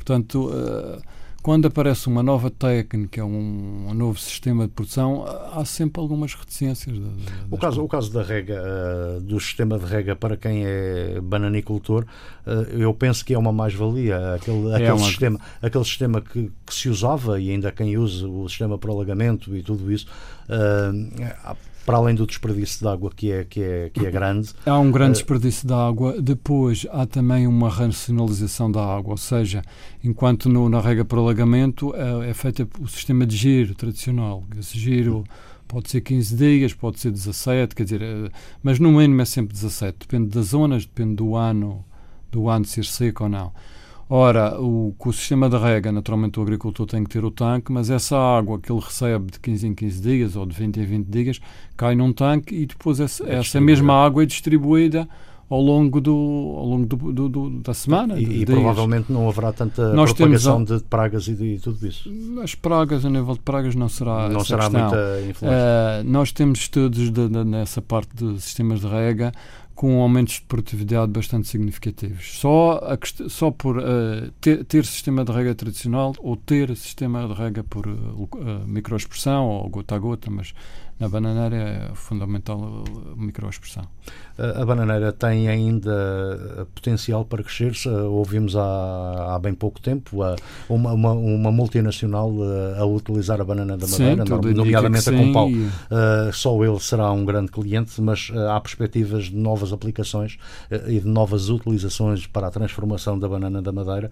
Portanto, 0.00 0.50
eh, 0.50 0.98
quando 1.42 1.66
aparece 1.66 2.06
uma 2.06 2.22
nova 2.22 2.50
técnica, 2.50 3.22
um, 3.22 3.86
um, 3.88 3.94
novo 3.94 4.18
sistema 4.18 4.66
de 4.66 4.72
produção, 4.72 5.26
há 5.52 5.62
sempre 5.64 6.00
algumas 6.00 6.34
reticências. 6.34 6.98
o, 7.50 7.58
caso, 7.58 7.82
o 7.82 7.88
caso 7.88 8.10
da 8.10 8.22
rega, 8.22 8.62
uh, 8.62 9.20
do 9.20 9.38
sistema 9.38 9.78
de 9.78 9.84
rega 9.84 10.16
para 10.16 10.38
quem 10.38 10.64
é 10.64 11.20
bananicultor, 11.22 12.06
uh, 12.46 12.50
eu 12.72 12.92
penso 12.94 13.24
que 13.24 13.34
é 13.34 13.38
uma 13.38 13.52
mais-valia. 13.52 14.34
Aquele, 14.34 14.70
é 14.70 14.76
aquele, 14.76 14.90
uma... 14.92 15.06
sistema, 15.06 15.40
aquele 15.60 15.84
sistema 15.84 16.20
que, 16.22 16.50
que, 16.66 16.74
se 16.74 16.88
usava 16.88 17.38
e 17.38 17.50
ainda 17.50 17.70
quem 17.70 17.96
usa 17.96 18.26
o 18.26 18.48
sistema 18.48 18.78
para 18.78 18.90
alagamento 18.90 19.54
e 19.54 19.62
tudo 19.62 19.92
isso, 19.92 20.06
uh, 20.48 21.56
para 21.84 21.96
além 21.96 22.14
do 22.14 22.26
desperdício 22.26 22.80
de 22.80 22.88
água 22.88 23.10
que 23.14 23.32
é, 23.32 23.44
que 23.44 23.62
é, 23.62 23.90
que 23.90 24.06
é 24.06 24.10
grande. 24.10 24.50
Há 24.64 24.78
um 24.78 24.90
grande 24.90 25.12
uh, 25.12 25.14
desperdício 25.14 25.66
de 25.66 25.74
água. 25.74 26.20
Depois 26.20 26.86
há 26.90 27.06
também 27.06 27.46
uma 27.46 27.68
racionalização 27.68 28.70
da 28.70 28.84
água, 28.84 29.12
ou 29.12 29.16
seja, 29.16 29.62
enquanto 30.02 30.48
no, 30.48 30.68
na 30.68 30.80
rega 30.80 31.04
por 31.04 31.18
alagamento 31.18 31.94
é, 31.94 32.30
é 32.30 32.34
feito 32.34 32.68
o 32.80 32.86
sistema 32.86 33.26
de 33.26 33.36
giro 33.36 33.74
tradicional. 33.74 34.44
Esse 34.58 34.78
giro 34.78 35.24
pode 35.66 35.90
ser 35.90 36.00
15 36.00 36.36
dias, 36.36 36.74
pode 36.74 36.98
ser 36.98 37.10
17, 37.10 37.74
quer 37.74 37.84
dizer, 37.84 38.02
uh, 38.02 38.30
mas 38.62 38.78
no 38.78 38.92
mínimo 38.92 39.22
é 39.22 39.24
sempre 39.24 39.54
17. 39.54 39.98
Depende 40.00 40.28
das 40.28 40.46
zonas, 40.46 40.84
depende 40.84 41.16
do 41.16 41.34
ano, 41.34 41.84
do 42.30 42.48
ano 42.48 42.64
ser 42.64 42.84
seco 42.84 43.24
ou 43.24 43.30
não. 43.30 43.52
Ora, 44.12 44.60
o, 44.60 44.92
com 44.98 45.08
o 45.08 45.12
sistema 45.12 45.48
de 45.48 45.56
rega, 45.56 45.92
naturalmente 45.92 46.40
o 46.40 46.42
agricultor 46.42 46.84
tem 46.84 47.04
que 47.04 47.10
ter 47.10 47.24
o 47.24 47.30
tanque, 47.30 47.70
mas 47.70 47.90
essa 47.90 48.18
água 48.18 48.58
que 48.58 48.72
ele 48.72 48.80
recebe 48.80 49.30
de 49.30 49.38
15 49.38 49.68
em 49.68 49.72
15 49.72 50.02
dias 50.02 50.34
ou 50.34 50.44
de 50.44 50.56
20 50.56 50.80
em 50.80 50.84
20 50.84 51.06
dias 51.06 51.40
cai 51.76 51.94
num 51.94 52.12
tanque 52.12 52.52
e 52.52 52.66
depois 52.66 52.98
essa, 52.98 53.24
é 53.24 53.36
essa 53.36 53.60
mesma 53.60 53.94
água 53.94 54.24
é 54.24 54.26
distribuída 54.26 55.08
ao 55.48 55.60
longo, 55.60 56.00
do, 56.00 56.12
ao 56.12 56.64
longo 56.64 56.86
do, 56.86 57.12
do, 57.12 57.28
do 57.28 57.50
da 57.60 57.72
semana. 57.72 58.18
E, 58.18 58.42
e 58.42 58.46
provavelmente 58.46 59.12
não 59.12 59.28
haverá 59.28 59.52
tanta 59.52 59.92
Nós 59.92 60.12
propagação 60.12 60.64
temos, 60.64 60.82
de 60.82 60.88
pragas 60.88 61.28
e, 61.28 61.34
de, 61.34 61.44
e 61.44 61.58
tudo 61.60 61.86
isso. 61.86 62.10
As 62.42 62.56
pragas, 62.56 63.04
a 63.04 63.10
nível 63.10 63.34
de 63.34 63.40
pragas, 63.40 63.76
não 63.76 63.88
será. 63.88 64.28
Não 64.28 64.40
será 64.40 64.64
questão. 64.64 64.80
muita 64.80 65.20
influência. 65.28 65.48
Uh, 65.48 66.04
nós 66.04 66.32
temos 66.32 66.60
estudos 66.60 67.10
de, 67.10 67.28
de, 67.28 67.44
nessa 67.44 67.82
parte 67.82 68.10
de 68.14 68.40
sistemas 68.40 68.80
de 68.80 68.86
rega 68.86 69.32
com 69.80 70.02
aumentos 70.02 70.34
de 70.34 70.42
produtividade 70.42 71.10
bastante 71.10 71.48
significativos. 71.48 72.38
Só, 72.38 72.82
a, 72.82 72.98
só 73.30 73.50
por 73.50 73.78
uh, 73.78 74.30
ter, 74.38 74.62
ter, 74.66 74.84
sistema 74.84 75.24
de 75.24 75.32
rega 75.32 75.54
tradicional 75.54 76.12
ou 76.18 76.36
ter 76.36 76.76
sistema 76.76 77.26
de 77.26 77.32
rega 77.32 77.64
por 77.64 77.86
uh, 77.86 78.28
microexpressão 78.66 79.46
ou 79.48 79.66
gota 79.70 79.94
a 79.94 79.98
gota, 79.98 80.30
mas 80.30 80.52
na 81.00 81.08
bananeira 81.08 81.56
é 81.56 81.94
fundamental 81.94 82.84
a 83.10 83.16
microexpressão. 83.16 83.84
A 84.38 84.64
bananeira 84.66 85.12
tem 85.12 85.48
ainda 85.48 86.66
potencial 86.74 87.24
para 87.24 87.42
crescer. 87.42 87.72
Ouvimos 87.88 88.54
há, 88.54 89.34
há 89.34 89.38
bem 89.38 89.54
pouco 89.54 89.80
tempo 89.80 90.22
uma, 90.68 90.92
uma, 90.92 91.12
uma, 91.12 91.50
multinacional 91.50 92.30
a, 92.78 92.84
utilizar 92.84 93.40
a 93.40 93.44
banana 93.44 93.78
da 93.78 93.86
Madeira, 93.86 94.24
nomeadamente 94.54 95.08
a 95.08 95.12
Compal. 95.12 95.48
Uh, 95.48 96.32
só 96.32 96.62
ele 96.62 96.78
será 96.80 97.10
um 97.12 97.24
grande 97.24 97.50
cliente, 97.50 98.00
mas 98.00 98.28
uh, 98.30 98.50
há 98.50 98.60
perspectivas 98.60 99.24
de 99.24 99.36
novas 99.36 99.72
aplicações 99.72 100.38
e 100.86 101.00
de 101.00 101.08
novas 101.08 101.48
utilizações 101.48 102.26
para 102.26 102.46
a 102.48 102.50
transformação 102.50 103.18
da 103.18 103.28
banana 103.28 103.62
da 103.62 103.72
madeira, 103.72 104.10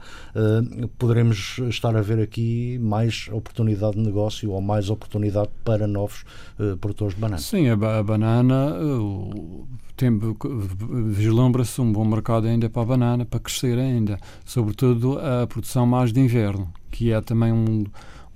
poderemos 0.98 1.58
estar 1.68 1.94
a 1.96 2.00
ver 2.00 2.20
aqui 2.20 2.78
mais 2.80 3.28
oportunidade 3.32 3.96
de 3.96 4.02
negócio 4.02 4.50
ou 4.50 4.60
mais 4.60 4.88
oportunidade 4.90 5.50
para 5.64 5.86
novos 5.86 6.24
produtores 6.78 7.14
de 7.14 7.20
banana. 7.20 7.38
Sim, 7.38 7.68
a, 7.68 7.98
a 7.98 8.02
banana 8.02 8.76
vislumbra-se 11.10 11.80
um 11.80 11.92
bom 11.92 12.04
mercado 12.04 12.46
ainda 12.46 12.70
para 12.70 12.82
a 12.82 12.84
banana, 12.84 13.24
para 13.24 13.40
crescer 13.40 13.78
ainda, 13.78 14.18
sobretudo 14.44 15.18
a 15.18 15.46
produção 15.46 15.86
mais 15.86 16.12
de 16.12 16.20
inverno, 16.20 16.72
que 16.90 17.12
é 17.12 17.20
também 17.20 17.52
um, 17.52 17.84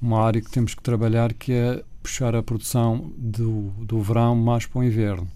uma 0.00 0.20
área 0.20 0.40
que 0.40 0.50
temos 0.50 0.74
que 0.74 0.82
trabalhar, 0.82 1.32
que 1.32 1.52
é 1.52 1.84
puxar 2.02 2.34
a 2.34 2.42
produção 2.42 3.12
do, 3.16 3.70
do 3.78 4.00
verão 4.00 4.34
mais 4.34 4.66
para 4.66 4.80
o 4.80 4.84
inverno. 4.84 5.28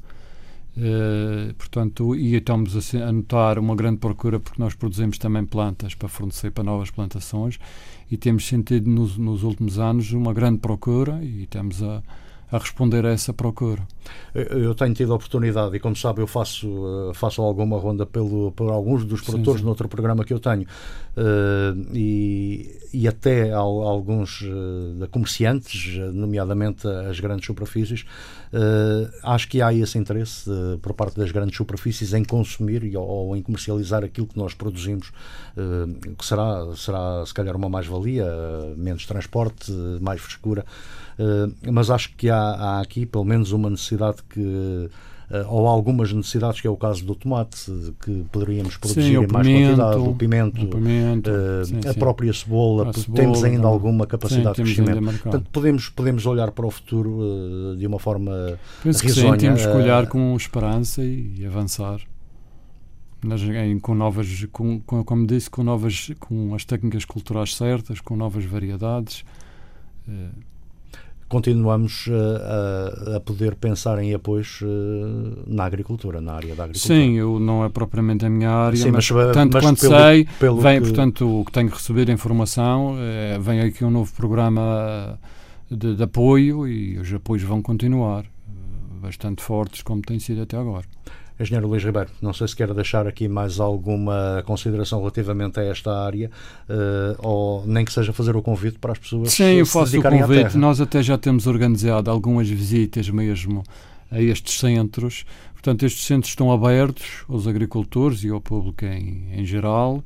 Uh, 0.77 1.55
portanto, 1.55 2.14
e 2.14 2.35
estamos 2.35 2.95
a, 2.95 3.09
a 3.09 3.12
notar 3.12 3.59
uma 3.59 3.75
grande 3.75 3.97
procura 3.97 4.38
porque 4.38 4.61
nós 4.61 4.75
produzimos 4.75 5.16
também 5.16 5.42
plantas 5.47 5.95
para 5.95 6.07
fornecer 6.07 6.51
para 6.51 6.64
novas 6.64 6.90
plantações 6.90 7.59
e 8.11 8.16
temos 8.19 8.47
sentido 8.47 8.90
nos, 8.90 9.16
nos 9.16 9.42
últimos 9.42 9.79
anos 9.79 10.12
uma 10.12 10.35
grande 10.35 10.59
procura 10.59 11.19
e 11.23 11.45
estamos 11.45 11.83
a, 11.83 12.03
a 12.51 12.59
responder 12.59 13.05
a 13.05 13.11
essa 13.11 13.33
procura. 13.33 13.83
Eu 14.35 14.75
tenho 14.75 14.95
tido 14.95 15.13
a 15.13 15.17
oportunidade, 15.17 15.75
e 15.75 15.81
como 15.81 15.97
sabe, 15.97 16.21
eu 16.21 16.27
faço, 16.27 16.69
eh, 17.11 17.15
faço 17.15 17.41
alguma 17.41 17.79
ronda 17.79 18.05
pelo, 18.05 18.53
por 18.53 18.71
alguns 18.71 19.05
dos 19.05 19.21
produtores 19.23 19.59
sim, 19.59 19.59
sim. 19.61 19.65
no 19.65 19.71
outro 19.71 19.89
programa 19.89 20.25
que 20.25 20.33
eu 20.33 20.39
tenho, 20.39 20.63
uh, 21.17 21.87
e, 21.93 22.79
e 22.93 23.09
até 23.09 23.51
alguns 23.51 24.43
uh, 24.43 25.09
comerciantes, 25.11 25.97
nomeadamente 26.13 26.87
as 26.87 27.19
grandes 27.19 27.47
superfícies. 27.47 28.05
Uh, 28.53 29.11
acho 29.25 29.49
que 29.49 29.61
há 29.61 29.73
esse 29.73 29.99
interesse 29.99 30.51
por 30.81 30.93
parte 30.93 31.17
das 31.17 31.33
grandes 31.33 31.57
superfícies 31.57 32.13
em 32.13 32.25
consumir 32.25 32.85
e, 32.85 32.97
ou, 32.97 33.07
ou, 33.07 33.37
em 33.37 33.43
comercializar 33.43 34.05
aquilo 34.05 34.27
que 34.27 34.39
nós 34.39 34.55
produzimos, 34.55 35.13
que 36.17 36.25
será, 36.25 36.65
será 36.77 37.25
se 37.27 37.35
calhar 37.35 37.57
uma 37.57 37.69
mais-valia, 37.69 38.27
menos 38.77 39.07
transporte, 39.07 39.73
mais 40.01 40.21
frescura. 40.21 40.65
mas 41.71 41.91
acho 41.91 42.15
que 42.15 42.29
há, 42.29 42.36
há 42.37 42.81
aqui 42.81 43.07
pelo 43.07 43.25
menos 43.25 43.53
uma 43.53 43.70
necessidade 43.70 44.22
que 44.29 44.88
Uh, 45.29 45.42
ou 45.49 45.66
algumas 45.66 46.12
necessidades, 46.12 46.61
que 46.61 46.68
é 46.68 46.70
o 46.70 46.77
caso 46.77 47.05
do 47.05 47.12
tomate, 47.16 47.68
que 48.01 48.25
poderíamos 48.31 48.77
produzir 48.77 49.03
sim, 49.03 49.16
em 49.16 49.27
mais 49.27 49.44
pimento, 49.44 49.77
quantidade, 49.77 49.96
o 49.96 50.14
pimento, 50.14 50.64
o 50.64 50.68
pimento 50.68 51.31
uh, 51.31 51.64
sim, 51.64 51.81
a 51.85 51.92
sim. 51.92 51.99
própria 51.99 52.33
cebola, 52.33 52.90
a 52.90 52.92
cebola, 52.92 53.16
temos 53.16 53.42
ainda 53.42 53.62
não. 53.62 53.70
alguma 53.70 54.07
capacidade 54.07 54.55
de 54.55 54.62
crescimento. 54.62 55.20
Portanto, 55.22 55.49
podemos, 55.51 55.88
podemos 55.88 56.27
olhar 56.27 56.53
para 56.53 56.64
o 56.64 56.70
futuro 56.70 57.18
uh, 57.18 57.77
de 57.77 57.85
uma 57.88 57.99
forma 57.99 58.57
Penso 58.85 59.03
risonha. 59.03 59.33
Que 59.33 59.40
sim, 59.40 59.46
temos 59.46 59.62
que 59.62 59.77
olhar 59.77 60.07
com 60.07 60.37
esperança 60.37 61.03
e, 61.03 61.35
e 61.40 61.44
avançar. 61.44 62.01
Nas, 63.25 63.42
em, 63.42 63.81
com 63.81 63.96
novas, 63.96 64.46
com, 64.53 64.79
com, 64.79 65.03
como 65.03 65.27
disse, 65.27 65.51
com 65.51 65.64
novas, 65.64 66.12
com 66.20 66.55
as 66.55 66.64
técnicas 66.64 67.05
culturais 67.05 67.57
certas, 67.57 68.01
com 68.01 68.14
novas 68.14 68.44
variedades 68.44 69.25
continuamos 71.29 72.07
uh, 72.07 73.12
a, 73.12 73.17
a, 73.17 73.21
poder 73.21 73.57
pensar 73.57 73.99
em 73.99 74.15
apoios 74.15 74.61
uh, 74.62 75.45
na 75.47 75.65
agricultura, 75.65 76.21
na 76.21 76.35
área 76.35 76.55
da 76.55 76.65
agricultura. 76.65 77.01
Sim, 77.01 77.15
eu, 77.15 77.41
não 77.41 77.65
é 77.65 77.69
propriamente 77.69 78.25
a 78.25 78.31
minha 78.31 78.51
área, 78.51 78.77
Sim, 78.77 78.91
mas, 78.91 79.11
mas 79.11 79.33
tanto 79.33 79.55
mas 79.55 79.65
quanto 79.65 79.81
pelo, 79.81 79.97
sei, 79.97 80.29
pelo 80.39 80.61
vem, 80.61 80.81
que... 80.81 80.87
portanto, 80.87 81.41
o 81.41 81.45
que 81.45 81.53
tenho 81.53 81.69
recebido 81.69 82.12
informação, 82.12 82.97
é, 82.99 83.39
vem 83.39 83.61
aqui 83.61 83.85
um 83.85 83.91
novo 83.91 84.12
programa 84.12 85.19
de, 85.71 85.97
de, 85.97 86.03
apoio 86.03 86.67
e 86.67 86.99
os 86.99 87.12
apoios 87.12 87.43
vão 87.43 87.61
continuar, 87.61 88.25
bastante 89.01 89.43
fortes 89.43 89.83
como 89.83 90.03
tem 90.03 90.19
sido 90.19 90.43
até 90.43 90.57
agora. 90.57 90.85
Engenheiro 91.38 91.68
Luís 91.68 91.85
Ribeiro, 91.85 92.09
não 92.22 92.33
sei 92.33 92.49
se 92.49 92.57
quer 92.57 92.72
deixar 92.72 93.07
aqui 93.07 93.29
mais 93.29 93.61
alguma 93.61 94.42
consideração 94.46 95.01
relativamente 95.01 95.61
a 95.61 95.64
esta 95.64 95.94
área, 95.94 96.31
uh, 96.68 97.16
ou 97.18 97.66
nem 97.66 97.85
que 97.85 97.92
seja 97.92 98.12
fazer 98.12 98.35
o 98.35 98.42
convite 98.42 98.79
para 98.79 98.92
as 98.92 98.99
pessoas 98.99 99.33
Sim, 99.33 99.57
eu 99.57 99.66
faço 99.66 99.99
o 99.99 100.03
convite. 100.03 100.57
Nós 100.57 100.81
até 100.81 101.03
já 101.03 101.18
temos 101.18 101.46
organizado 101.46 102.11
algumas 102.11 102.49
visitas 102.49 103.11
mesmo 103.11 103.62
a 104.11 104.20
estes 104.20 104.59
centros. 104.59 105.27
Portanto, 105.53 105.85
estes 105.85 106.07
centros 106.07 106.31
estão 106.31 106.51
abertos 106.51 107.25
aos 107.29 107.46
agricultores 107.46 108.25
e 108.25 108.31
ao 108.31 108.40
público 108.40 108.85
em, 108.85 109.29
em 109.33 109.44
geral 109.44 110.03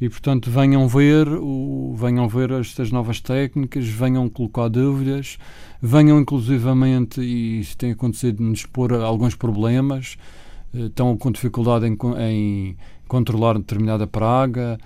e 0.00 0.08
portanto 0.08 0.50
venham 0.50 0.88
ver 0.88 1.28
o, 1.28 1.94
venham 1.96 2.26
ver 2.26 2.50
estas 2.50 2.90
novas 2.90 3.20
técnicas, 3.20 3.86
venham 3.86 4.28
colocar 4.28 4.66
dúvidas, 4.66 5.38
venham 5.80 6.18
inclusivamente 6.18 7.20
e 7.20 7.60
isso 7.60 7.76
tem 7.76 7.92
acontecido 7.92 8.42
nos 8.42 8.60
expor 8.60 8.92
alguns 8.94 9.36
problemas 9.36 10.16
estão 10.72 11.16
com 11.16 11.30
dificuldade 11.30 11.86
em, 11.86 11.96
em 12.20 12.76
controlar 13.06 13.58
determinada 13.58 14.06
praga, 14.06 14.78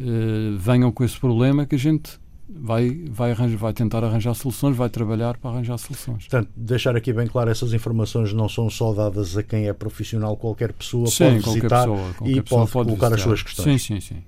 eh, 0.00 0.56
venham 0.58 0.90
com 0.90 1.04
esse 1.04 1.18
problema 1.18 1.66
que 1.66 1.74
a 1.74 1.78
gente 1.78 2.18
vai, 2.48 2.90
vai, 3.10 3.32
arranjar, 3.32 3.56
vai 3.56 3.72
tentar 3.72 4.04
arranjar 4.04 4.34
soluções, 4.34 4.76
vai 4.76 4.88
trabalhar 4.88 5.36
para 5.36 5.50
arranjar 5.50 5.78
soluções. 5.78 6.26
Portanto, 6.28 6.50
deixar 6.56 6.96
aqui 6.96 7.12
bem 7.12 7.26
claro, 7.26 7.50
essas 7.50 7.72
informações 7.72 8.32
não 8.32 8.48
são 8.48 8.68
só 8.70 8.92
dadas 8.92 9.36
a 9.36 9.42
quem 9.42 9.68
é 9.68 9.72
profissional, 9.72 10.36
qualquer 10.36 10.72
pessoa 10.72 11.06
sim, 11.06 11.24
pode 11.24 11.38
visitar 11.38 11.86
pessoa, 11.86 12.14
e 12.24 12.42
pode, 12.42 12.44
pode 12.44 12.70
colocar 12.70 13.08
visitar. 13.08 13.14
as 13.14 13.20
suas 13.20 13.42
questões. 13.42 13.82
Sim, 13.82 14.00
sim, 14.00 14.00
sim. 14.00 14.22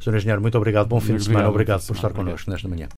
Sr. 0.00 0.16
Engenheiro, 0.16 0.42
muito 0.42 0.56
obrigado, 0.56 0.86
bom 0.86 1.00
fim 1.00 1.16
de 1.16 1.24
semana, 1.24 1.48
obrigado 1.48 1.84
por 1.86 1.96
estar 1.96 2.12
connosco 2.12 2.50
nesta 2.50 2.68
manhã. 2.68 2.88